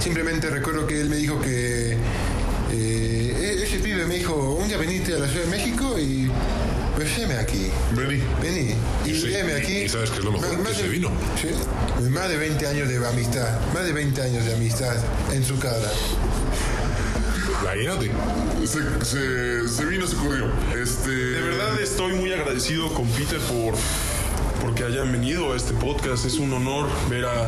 Simplemente 0.00 0.50
recuerdo 0.50 0.86
que 0.86 1.00
él 1.00 1.08
me 1.08 1.16
dijo 1.16 1.40
que 1.40 1.96
eh, 2.72 3.60
ese 3.64 3.78
pibe 3.78 4.04
me 4.06 4.16
dijo, 4.16 4.34
un 4.34 4.68
día 4.68 4.76
veniste 4.76 5.14
a 5.14 5.18
la 5.18 5.26
Ciudad 5.28 5.44
de 5.44 5.50
México 5.50 5.98
y 5.98 6.30
pues 6.94 7.10
aquí. 7.38 7.70
Vení. 7.92 8.22
Vení. 8.40 8.74
Y 9.04 9.20
Sí, 9.20 9.34
aquí. 9.34 9.76
y 9.78 9.88
sabes 9.88 10.10
qué 10.10 10.18
es 10.18 10.24
lo 10.24 10.32
mejor, 10.32 10.62
que 10.62 10.74
se 10.74 10.88
vino. 10.88 11.10
Sí, 11.40 11.48
más 12.10 12.28
de 12.28 12.36
20 12.36 12.66
años 12.66 12.88
de 12.88 13.04
amistad. 13.04 13.60
Más 13.72 13.84
de 13.84 13.92
20 13.92 14.22
años 14.22 14.44
de 14.44 14.54
amistad 14.54 14.94
en 15.32 15.44
su 15.44 15.58
cara. 15.58 15.90
Imagínate. 17.62 18.10
Se, 18.64 19.04
se, 19.04 19.68
se 19.68 19.84
vino, 19.86 20.06
se 20.06 20.16
corrió. 20.16 20.50
Este. 20.80 21.10
De 21.10 21.40
verdad 21.40 21.80
estoy 21.80 22.14
muy 22.14 22.32
agradecido 22.32 22.88
con 22.92 23.06
Peter 23.08 23.38
por 23.40 23.74
porque 24.64 24.84
hayan 24.84 25.12
venido 25.12 25.52
a 25.52 25.56
este 25.56 25.74
podcast. 25.74 26.24
Es 26.24 26.38
un 26.38 26.52
honor 26.52 26.88
ver 27.10 27.26
a, 27.26 27.44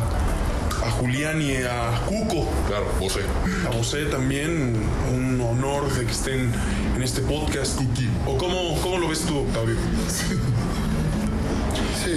a 0.85 0.91
Julián 0.91 1.41
y 1.41 1.55
a 1.55 2.01
Cuco. 2.05 2.47
Claro, 2.67 2.85
José. 2.99 3.21
A 3.67 3.73
José 3.73 4.05
también, 4.05 4.75
un 5.13 5.41
honor 5.41 5.91
de 5.93 6.05
que 6.05 6.11
estén 6.11 6.51
en 6.95 7.03
este 7.03 7.21
podcast. 7.21 7.79
¿O 8.25 8.37
cómo, 8.37 8.79
cómo 8.81 8.99
lo 8.99 9.07
ves 9.07 9.21
tú, 9.21 9.39
Octavio? 9.39 9.75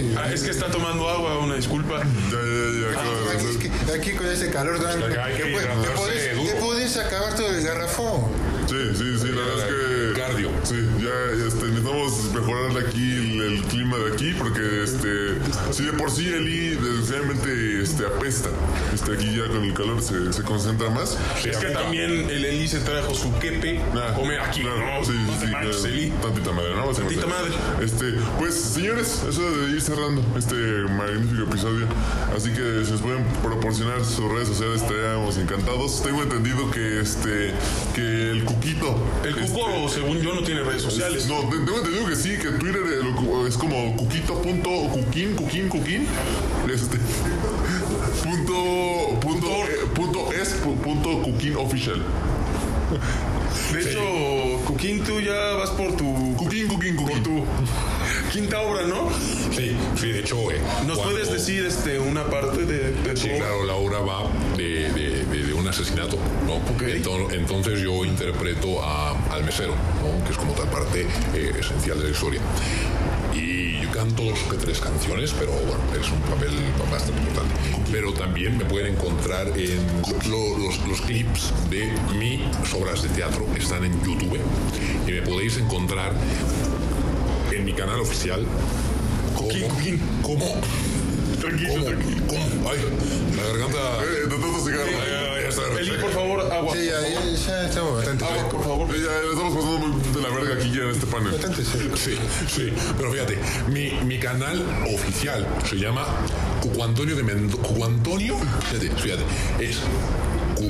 Sí. 0.01 0.15
Ah, 0.19 0.31
es 0.33 0.43
que 0.43 0.51
está 0.51 0.71
tomando 0.71 1.09
agua, 1.09 1.39
una 1.39 1.55
disculpa. 1.57 1.99
Ya, 1.99 2.05
ya, 2.05 2.81
ya, 2.81 2.89
Aquí, 2.89 2.99
acaba 3.09 3.87
de 3.87 3.99
aquí- 3.99 4.13
con 4.13 4.27
ese 4.27 4.51
calor 4.51 4.81
tan... 4.81 5.03
Acá 5.03 5.25
hay 5.27 5.37
que 5.37 5.43
te, 5.45 5.51
puedes- 5.53 6.53
te 6.53 6.61
puedes 6.61 6.97
acabar 6.97 7.35
todo 7.35 7.49
el 7.49 7.63
garrafón. 7.63 8.23
Sí, 8.69 8.77
sí, 8.95 9.19
sí, 9.19 9.29
la 9.29 9.41
verdad 9.45 9.69
es 9.69 9.75
que. 10.15 10.21
Cardio. 10.21 10.51
Sí, 10.63 10.77
ya 11.01 11.47
este, 11.47 11.65
necesitamos 11.67 12.33
mejorar 12.33 12.87
aquí 12.87 13.30
el, 13.41 13.53
el 13.55 13.63
clima 13.65 13.97
de 13.99 14.13
aquí 14.13 14.35
porque 14.39 14.83
este 14.85 15.39
Si 15.73 15.85
de 15.85 15.93
por 15.93 16.11
sí 16.11 16.29
Eli 16.29 16.71
desgraciadamente 16.77 17.83
este, 17.83 18.07
apesta, 18.07 18.49
este, 18.95 19.13
aquí 19.13 19.37
ya 19.37 19.47
con 19.49 19.65
el 19.65 19.75
calor 19.75 20.01
se, 20.03 20.33
se 20.33 20.43
concentra 20.43 20.91
más. 20.91 21.17
Es 21.45 21.57
que 21.57 21.67
también 21.69 22.11
el 22.31 22.45
Eli 22.45 22.69
se 22.69 22.79
trajo 22.81 23.15
su 23.15 23.37
quepe. 23.39 23.81
Ah, 23.95 24.13
Come 24.15 24.39
aquí, 24.39 24.61
claro, 24.63 24.79
¿no? 24.99 25.05
Sí, 25.05 25.13
sí, 25.41 25.47
manches, 25.47 25.77
claro. 25.77 25.87
Eli. 25.95 26.11
Tantita 26.23 26.53
madre, 26.53 26.75
¿no? 26.77 26.87
Tantita 26.93 27.27
madre. 27.27 27.51
Este, 27.83 28.13
pues, 28.39 28.55
señores, 28.55 29.23
eso 29.29 29.51
de 29.51 29.71
ir 29.73 29.81
cerrando 29.81 30.23
este 30.39 30.55
magnífico 30.55 31.43
episodio. 31.51 31.87
Así 32.37 32.51
que 32.51 32.83
si 32.85 32.93
nos 32.93 33.01
pueden 33.01 33.25
proporcionar 33.43 34.05
sus 34.05 34.31
redes 34.33 34.49
sociales, 34.49 34.83
estaríamos 34.83 35.37
encantados. 35.39 36.03
Tengo 36.03 36.23
entendido 36.23 36.71
que 36.71 37.01
este, 37.01 37.53
que 37.95 38.31
el 38.31 38.45
Cuquito. 38.45 38.97
El 39.25 39.39
este, 39.39 39.53
Cuco, 39.53 39.89
según 39.89 40.21
yo, 40.21 40.35
no 40.35 40.43
tiene 40.43 40.63
redes 40.63 40.83
sociales. 40.83 41.27
no, 41.27 41.41
te- 41.49 41.57
tengo 41.59 41.79
entendido 41.79 42.07
que 42.07 42.17
sí, 42.17 42.37
que 42.39 42.49
Twitter 42.51 42.81
lo- 43.03 43.11
es 43.47 43.57
como 43.57 43.97
cuquito.cuquín, 43.97 45.35
cuquín, 45.37 45.69
cuquín. 45.69 46.07
Este. 46.73 46.99
Punto. 48.25 49.21
Punto. 49.21 49.47
eh, 49.47 49.87
punto 49.95 50.33
es. 50.33 50.63
pu- 50.63 50.77
Punto 50.77 51.23
cuquín 51.23 51.57
official. 51.57 52.03
De 53.73 53.81
hecho, 53.81 54.01
Cuquín, 54.67 55.03
tú 55.05 55.21
ya 55.21 55.55
vas 55.59 55.71
por 55.71 55.97
tu, 55.97 56.37
Cuquín, 56.37 56.69
cuquín, 56.69 56.97
por 56.97 57.07
cuquín. 57.07 57.23
tu 57.23 57.45
quinta 58.33 58.61
obra, 58.61 58.87
¿no? 58.87 59.09
Sí, 59.53 59.77
sí, 59.97 60.09
de 60.13 60.21
hecho, 60.21 60.51
eh, 60.51 60.61
¿Nos 60.87 60.97
cuando- 60.99 61.15
puedes 61.15 61.33
decir 61.33 61.65
este, 61.67 61.99
una 61.99 62.25
parte 62.27 62.65
de, 62.67 62.93
de 62.93 63.17
Sí, 63.17 63.29
claro, 63.37 63.65
la 63.65 63.75
obra 63.75 63.99
va 64.01 64.25
de, 64.57 64.91
de- 64.93 65.55
un 65.55 65.67
asesinato, 65.69 66.17
¿no? 66.47 66.57
Ento- 66.87 67.33
Entonces, 67.33 67.81
yo 67.81 68.05
interpreto 68.05 68.83
a- 68.83 69.17
al 69.33 69.45
mesero, 69.45 69.75
¿no? 70.03 70.25
Que 70.25 70.31
es 70.33 70.39
como 70.39 70.53
tal 70.53 70.69
parte 70.69 71.07
eh, 71.35 71.53
esencial 71.61 71.99
de 71.99 72.05
la 72.05 72.11
historia. 72.11 72.41
Canto 74.01 74.23
dos 74.23 74.39
que 74.51 74.57
tres 74.57 74.81
canciones, 74.81 75.31
pero 75.39 75.53
bueno, 75.53 75.83
es 76.01 76.11
un 76.11 76.21
papel 76.23 76.49
bastante 76.91 77.21
importante. 77.21 77.55
Pero 77.93 78.15
también 78.15 78.57
me 78.57 78.65
pueden 78.65 78.95
encontrar 78.95 79.49
en 79.49 79.77
lo- 80.31 80.57
los, 80.57 80.79
los 80.89 81.03
clips 81.03 81.53
de 81.69 81.93
mis 82.19 82.41
obras 82.73 83.03
de 83.03 83.11
teatro, 83.11 83.47
están 83.59 83.85
en 83.85 83.93
YouTube. 84.03 84.39
Y 85.07 85.11
me 85.13 85.21
podéis 85.21 85.59
encontrar 85.59 86.15
en 87.53 87.63
mi 87.63 87.75
canal 87.75 88.01
oficial. 88.01 88.47
Como- 89.37 89.51
como 90.23 90.61
Tranquilo, 91.39 91.73
¿Cómo? 91.75 91.85
tranquilo. 91.85 92.23
¿Cómo? 92.27 92.71
Ay, 92.71 92.79
la 93.37 93.43
garganta. 93.43 93.79
Eh, 94.03 94.25
de 94.25 94.29
tanto 94.29 94.65
cigarro. 94.65 95.30
Está. 95.51 95.63
Eli, 95.81 95.91
por 96.01 96.11
favor, 96.11 96.53
agua. 96.53 96.75
Sí, 96.75 96.87
ya, 96.87 97.01
ya, 97.01 97.25
ya 97.25 97.65
estamos 97.67 97.97
bastante 97.97 98.25
Agua, 98.25 98.49
por 98.49 98.63
favor. 98.65 98.89
Ya, 98.89 99.31
estamos 99.31 99.55
pasando 99.55 99.79
muy 99.79 100.13
de 100.13 100.21
la 100.21 100.29
verga 100.29 100.55
aquí 100.55 100.71
ya 100.71 100.83
en 100.85 100.91
este 100.91 101.07
panel. 101.07 101.33
Bastante 101.33 101.65
secos. 101.65 102.01
Sí, 102.01 102.19
sí, 102.49 102.73
pero 102.97 103.13
fíjate, 103.13 103.39
mi, 103.69 103.91
mi 104.05 104.19
canal 104.19 104.65
oficial 104.95 105.47
se 105.69 105.77
llama 105.77 106.07
Cuco 106.61 106.85
Antonio 106.85 107.17
de 107.17 107.23
Mendoza. 107.25 107.63
Cuco 107.63 107.85
Antonio, 107.85 108.37
fíjate, 108.71 108.91
fíjate, 108.91 109.23
es 109.59 109.79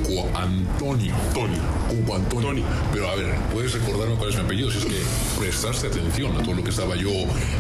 Cuco 0.02 0.28
Antonio. 0.36 1.14
Tony. 1.34 1.58
Cuco 1.88 2.14
Antonio. 2.16 2.48
Tony. 2.48 2.64
Pero 2.92 3.08
a 3.10 3.14
ver, 3.16 3.34
¿puedes 3.52 3.72
recordarme 3.72 4.14
cuál 4.16 4.30
es 4.30 4.36
mi 4.36 4.42
apellido? 4.42 4.70
Si 4.70 4.78
es 4.78 4.84
que 4.84 4.96
prestaste 5.38 5.86
atención 5.88 6.36
a 6.36 6.42
todo 6.42 6.54
lo 6.54 6.64
que 6.64 6.70
estaba 6.70 6.96
yo 6.96 7.10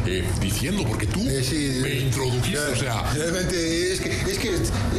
eh, 0.06 0.24
diciendo, 0.40 0.84
porque 0.86 1.06
tú 1.06 1.20
Eh, 1.28 1.42
sí, 1.42 1.78
me 1.82 1.88
eh, 1.88 2.00
introdujiste, 2.02 2.52
ya, 2.52 2.72
o 2.72 2.76
sea, 2.76 3.12
Realmente 3.14 3.92
es 3.92 4.00
que, 4.00 4.10
es 4.10 4.38
que 4.38 4.54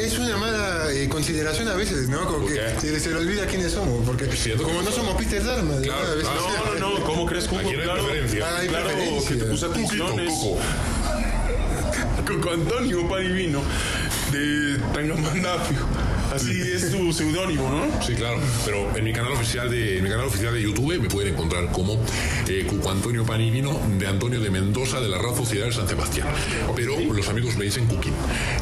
es 0.06 0.20
una 0.20 0.38
mala 0.38 0.92
eh, 0.94 1.08
consideración 1.10 1.68
a 1.68 1.76
veces, 1.76 2.10
¿no? 2.10 2.26
Como 2.26 2.46
que 2.46 2.56
se, 2.80 3.00
se 3.00 3.10
le 3.10 3.16
olvida 3.18 3.46
quiénes 3.48 3.72
somos, 3.72 4.06
porque 4.06 4.32
Siento 4.36 4.64
como 4.64 4.82
no 4.82 4.92
somos 4.92 5.16
Peter 5.16 5.44
Dharma, 5.44 5.76
¿no? 5.76 5.82
Claro, 5.82 6.08
A 6.08 6.16
veces- 6.16 6.30
claro. 6.30 6.42
No, 6.80 6.90
no, 6.90 7.00
no, 7.00 7.06
¿cómo 7.06 7.26
crees, 7.26 7.46
Cuco? 7.46 7.60
Aquí 7.62 7.72
no 7.74 7.80
hay 7.80 7.84
Claro, 7.86 8.04
preferencia. 8.06 8.58
Hay 8.58 8.68
claro 8.68 8.88
que 9.28 9.36
te 9.36 9.46
puse. 9.46 9.68
Cuco. 9.68 10.60
Cuco 12.28 12.52
Antonio 12.52 13.08
Pan 13.10 13.26
y 13.26 13.32
Vino 13.32 13.62
de 14.32 14.80
Tangamandapio. 14.94 15.78
Así 16.32 16.62
es 16.62 16.90
tu 16.90 17.12
seudónimo, 17.12 17.70
¿no? 17.70 18.02
Sí, 18.02 18.14
claro, 18.14 18.40
pero 18.66 18.96
en 18.96 19.04
mi 19.04 19.12
canal 19.12 19.34
oficial 19.34 19.70
de 19.70 19.98
en 19.98 20.04
mi 20.04 20.10
canal 20.10 20.28
oficial 20.28 20.54
de 20.54 20.62
YouTube 20.62 20.98
me 21.00 21.10
pueden 21.10 21.34
encontrar 21.34 21.72
como 21.72 22.00
eh, 22.48 22.66
Cuco 22.68 22.90
Antonio 22.90 23.26
Panivino 23.26 23.80
de 24.00 24.08
Antonio 24.08 24.40
de 24.40 24.50
Mendoza 24.50 25.02
de 25.02 25.10
la 25.10 25.18
Real 25.18 25.36
Sociedad 25.36 25.66
de 25.66 25.74
San 25.74 25.88
Sebastián. 25.88 26.28
Pero 26.76 26.98
los 27.14 27.28
amigos 27.28 27.58
me 27.58 27.66
dicen 27.66 27.86
Cuquín. 27.86 28.14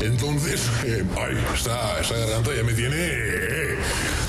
Entonces, 0.01 0.67
eh, 0.83 1.03
ay, 1.15 1.37
esta, 1.53 1.99
esta 2.01 2.17
garganta 2.17 2.55
ya 2.55 2.63
me 2.63 2.73
tiene 2.73 2.95
eh, 2.97 3.77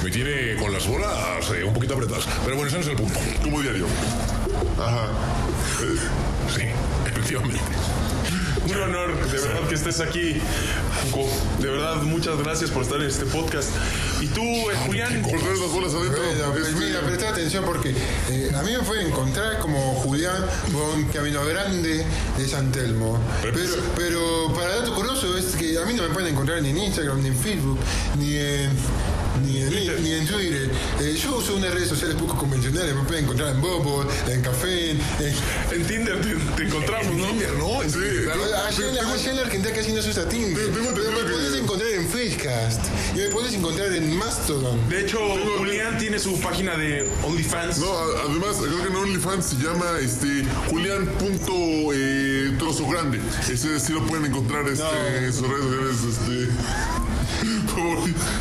me 0.02 0.10
tiene 0.10 0.56
con 0.56 0.72
las 0.72 0.86
bolas 0.86 1.50
eh, 1.54 1.64
un 1.64 1.72
poquito 1.72 1.94
apretadas. 1.94 2.26
Pero 2.44 2.56
bueno, 2.56 2.68
ese 2.68 2.76
no 2.76 2.82
es 2.82 2.88
el 2.88 2.96
punto. 2.96 3.18
Como 3.42 3.62
diario. 3.62 3.86
Ajá. 4.78 5.08
Sí, 6.54 6.62
efectivamente. 7.06 7.58
Un 8.70 8.82
honor, 8.82 9.30
de 9.30 9.38
verdad, 9.38 9.68
que 9.68 9.74
estés 9.74 10.00
aquí. 10.00 10.40
De 11.58 11.66
verdad, 11.66 12.02
muchas 12.02 12.38
gracias 12.38 12.70
por 12.70 12.82
estar 12.82 13.00
en 13.00 13.06
este 13.06 13.26
podcast. 13.26 13.70
Y 14.20 14.26
tú, 14.28 14.42
eh, 14.42 14.76
Julián, 14.86 15.22
Por 15.22 15.40
tener 15.40 15.58
las 15.58 15.70
bolas 15.70 15.92
adentro. 15.92 16.22
Pues 16.52 16.76
mira, 16.76 17.00
presta 17.00 17.30
atención 17.30 17.64
porque 17.64 17.90
eh, 18.30 18.52
a 18.54 18.62
mí 18.62 18.72
me 18.72 18.80
pueden 18.80 19.08
encontrar 19.08 19.58
como 19.58 19.94
Julián 19.96 20.44
Bon 20.72 21.04
Camino 21.08 21.44
Grande 21.44 22.04
de 22.38 22.48
San 22.48 22.70
Telmo. 22.70 23.18
Pero, 23.42 23.58
pero 23.96 24.52
para 24.54 24.76
dato 24.76 24.94
curioso 24.94 25.36
es 25.36 25.56
que 25.56 25.78
a 25.78 25.84
mí 25.84 25.94
no 25.94 26.04
me 26.04 26.10
pueden 26.10 26.32
encontrar 26.32 26.62
ni 26.62 26.70
en 26.70 26.78
Instagram, 26.78 27.22
ni 27.22 27.28
en 27.28 27.36
Facebook, 27.36 27.78
ni 28.18 28.36
en, 28.36 28.70
ni 29.46 29.62
en, 29.62 30.02
ni 30.02 30.12
en 30.12 30.26
Twitter. 30.26 30.70
Eh, 31.00 31.16
yo 31.22 31.36
uso 31.36 31.56
unas 31.56 31.72
redes 31.72 31.88
sociales 31.88 32.16
poco 32.16 32.36
convencionales, 32.36 32.94
me 32.94 33.02
pueden 33.02 33.24
encontrar 33.24 33.54
en 33.54 33.60
Bobo, 33.60 34.04
en 34.28 34.42
Café, 34.42 34.90
en... 34.90 35.00
en 35.72 35.86
Tinder 35.86 36.20
te, 36.20 36.34
te 36.56 36.62
encontramos, 36.64 37.14
¿no? 37.14 37.26
¿no? 37.32 37.82
Sí, 37.88 37.98
claro. 38.24 38.42
Allá 38.66 38.88
en, 38.88 38.94
la, 38.96 39.12
allá 39.12 39.30
en 39.30 39.36
la 39.36 39.42
Argentina 39.42 39.74
casi 39.74 39.92
no 39.92 40.02
se 40.02 40.10
usa 40.10 40.28
Tinder. 40.28 40.70
Pero 40.72 41.10
me 41.12 41.22
puedes 41.30 41.54
encontrar 41.60 41.90
en 41.90 42.08
Facecast 42.08 42.80
y 43.14 43.18
me 43.18 43.28
puedes 43.28 43.54
encontrar 43.54 43.92
en 43.92 44.16
Mastodon. 44.16 44.88
De 44.88 45.00
hecho, 45.00 45.18
Julián 45.58 45.98
tiene 45.98 46.18
su 46.18 46.38
página 46.40 46.76
de 46.76 47.08
OnlyFans. 47.24 47.78
No, 47.78 47.92
además, 48.24 48.56
creo 48.60 48.82
que 48.82 48.88
en 48.88 48.96
OnlyFans 48.96 49.46
se 49.46 49.56
llama 49.56 49.98
este 50.00 50.44
Julián 50.68 51.06
punto, 51.18 51.92
eh, 51.92 52.54
trozo 52.58 52.86
grande. 52.88 53.20
Ese 53.50 53.78
sí 53.80 53.92
lo 53.92 54.06
pueden 54.06 54.26
encontrar 54.26 54.66
este, 54.68 55.24
en 55.24 55.32
sus 55.32 55.48
redes 55.48 55.96
sociales. 55.96 56.48
Este. 56.50 56.50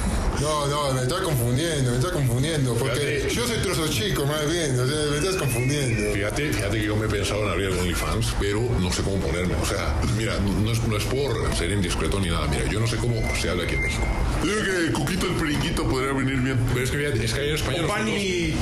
No, 0.42 0.68
no, 0.68 0.94
me 0.94 1.02
estás 1.02 1.20
confundiendo, 1.20 1.92
me 1.92 1.98
estás 1.98 2.12
confundiendo. 2.12 2.74
Porque 2.76 2.96
Fíjate. 2.96 3.36
yo 3.36 3.48
soy 3.48 3.58
trozo 3.58 3.88
chico, 3.90 4.26
más 4.26 4.50
bien, 4.50 4.80
o 4.80 4.88
sea, 4.88 5.12
me 5.12 5.18
estás 5.18 5.36
confundiendo. 5.36 6.14
Fíjate, 6.14 6.54
fíjate 6.54 6.78
que 6.80 6.86
yo 6.86 6.96
me 6.96 7.06
he 7.08 7.10
pensado 7.10 7.44
en 7.44 7.50
abrir 7.50 7.68
el 7.68 7.80
OnlyFans, 7.80 8.36
pero 8.40 8.62
no 8.80 8.92
sé 8.92 9.04
cómo 9.04 9.18
ponerme. 9.18 9.56
O 9.56 9.66
sea, 9.66 10.00
mira, 10.16 10.40
no 10.40 10.72
es, 10.72 10.82
no 10.88 10.96
es 10.96 11.04
por 11.04 11.56
ser 11.56 11.72
indiscreto 11.72 12.20
ni 12.20 12.30
nada. 12.30 12.48
Mira, 12.48 12.70
yo 12.72 12.80
no 12.80 12.88
sé 12.88 12.96
cómo 12.98 13.22
se 13.36 13.50
habla 13.50 13.64
aquí 13.64 13.76
en 13.76 13.82
México. 13.82 14.04
Yo 14.44 14.52
digo 14.52 14.64
que 14.64 14.94
Cuquito 14.94 15.26
el 15.28 15.34
periquito 15.34 15.88
podría 15.88 16.14
venir 16.14 16.38
bien. 16.38 16.60
Pero 16.74 16.86
es 16.86 16.92
que, 16.92 16.98
fíjate, 16.98 17.26
es 17.26 17.34
que 17.34 17.40
allá 17.40 17.50
en 17.50 17.56
España 17.56 17.82
nosotros... 17.82 18.06
Pani. 18.06 18.56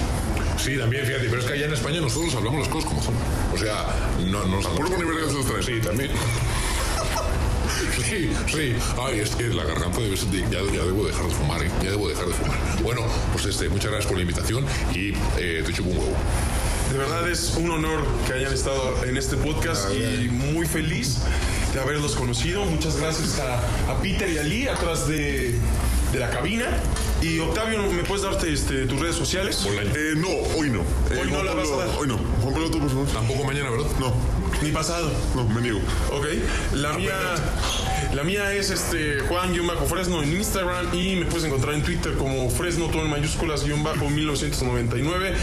Sí, 0.58 0.76
también, 0.78 1.06
fíjate, 1.06 1.28
pero 1.30 1.42
es 1.42 1.46
que 1.46 1.54
allá 1.54 1.66
en 1.68 1.74
España 1.74 2.02
nosotros 2.02 2.34
hablamos 2.34 2.62
las 2.62 2.70
cosas 2.70 2.90
como 2.90 3.04
son. 3.04 3.14
O 3.54 3.58
sea, 3.58 4.12
no, 4.26 4.44
no 4.46 4.56
nos 4.56 4.66
Puro 4.66 4.90
ni 4.98 5.04
vergas 5.04 5.34
los 5.34 5.46
traes. 5.46 5.66
Sí, 5.66 5.80
también. 5.80 6.10
Sí, 8.08 8.30
sí. 8.52 8.74
Ay, 9.00 9.20
es 9.20 9.36
que 9.36 9.44
la 9.50 9.64
garganta 9.64 10.00
debe 10.00 10.16
ser 10.16 10.30
de- 10.30 10.42
ya, 10.42 10.60
ya 10.74 10.84
debo 10.86 11.06
dejar 11.06 11.26
de 11.28 11.32
fumar, 11.36 11.62
¿eh? 11.64 11.70
Ya 11.84 11.92
debo 11.92 12.08
dejar 12.08 12.26
de 12.28 12.34
fumar. 12.34 12.58
Bueno, 12.82 13.02
pues 13.34 13.46
este, 13.46 13.70
muchas 13.70 13.92
gracias 13.92 14.08
por 14.08 14.16
la 14.18 14.22
invitación 14.22 14.66
y 14.94 15.14
eh, 15.38 15.64
te 15.66 15.74
chupo 15.74 15.90
un 15.90 15.98
huevo. 15.98 16.16
De 16.92 16.98
verdad 16.98 17.30
es 17.30 17.56
un 17.58 17.70
honor 17.72 18.00
que 18.26 18.34
hayan 18.34 18.54
estado 18.54 19.04
en 19.04 19.18
este 19.18 19.36
podcast 19.36 19.90
y 19.94 20.30
muy 20.30 20.66
feliz 20.66 21.18
de 21.74 21.82
haberlos 21.82 22.16
conocido. 22.16 22.64
Muchas 22.66 22.96
gracias 22.98 23.40
a, 23.40 23.58
a 23.92 24.02
Peter 24.02 24.30
y 24.30 24.38
a 24.38 24.44
Lee 24.44 24.68
atrás 24.70 25.06
de, 25.08 25.60
de 26.14 26.20
la 26.20 26.30
cabina. 26.30 26.66
Y 27.22 27.40
Octavio, 27.40 27.82
¿me 27.92 28.04
puedes 28.04 28.24
darte 28.24 28.54
este, 28.54 28.86
tus 28.86 29.00
redes 29.02 29.16
sociales? 29.18 29.66
Eh, 29.68 30.14
no, 30.16 30.30
hoy 30.58 30.70
no. 30.70 30.80
Eh, 31.12 31.20
Hoy 31.20 31.28
no 31.28 31.34
Juan 31.34 31.46
la 31.46 31.54
vas 31.56 31.70
a 31.72 31.76
dar. 31.76 31.88
Hoy 32.00 32.08
no. 32.08 32.18
Juan 32.42 32.54
Pablo, 32.54 32.72
tú, 32.72 32.80
por 32.80 32.90
favor. 32.90 33.08
Tampoco 33.08 33.44
mañana, 33.44 33.70
¿verdad? 33.72 33.88
No, 34.00 34.14
Mi 34.62 34.72
pasado. 34.72 35.12
no, 35.36 35.44
me 35.50 35.60
niego. 35.62 35.80
Ok. 36.14 36.26
La 36.74 36.94
mía, 36.94 37.12
la 38.18 38.24
mía 38.24 38.52
es 38.52 38.72
este 38.72 39.20
Juan-Fresno 39.20 40.24
en 40.24 40.34
Instagram 40.38 40.92
y 40.92 41.18
me 41.18 41.28
puedes 41.28 41.44
encontrar 41.44 41.76
en 41.76 41.84
Twitter 41.84 42.18
como 42.18 42.50
Fresno 42.50 42.88
todo 42.88 43.04
en 43.04 43.12
mayúsculas 43.12 43.64
guion 43.64 43.84
bajo 43.84 44.10
1999. 44.10 45.36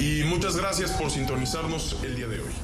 Y 0.00 0.22
muchas 0.24 0.56
gracias 0.56 0.92
por 0.92 1.10
sintonizarnos 1.10 1.98
el 2.02 2.16
día 2.16 2.26
de 2.26 2.40
hoy. 2.40 2.63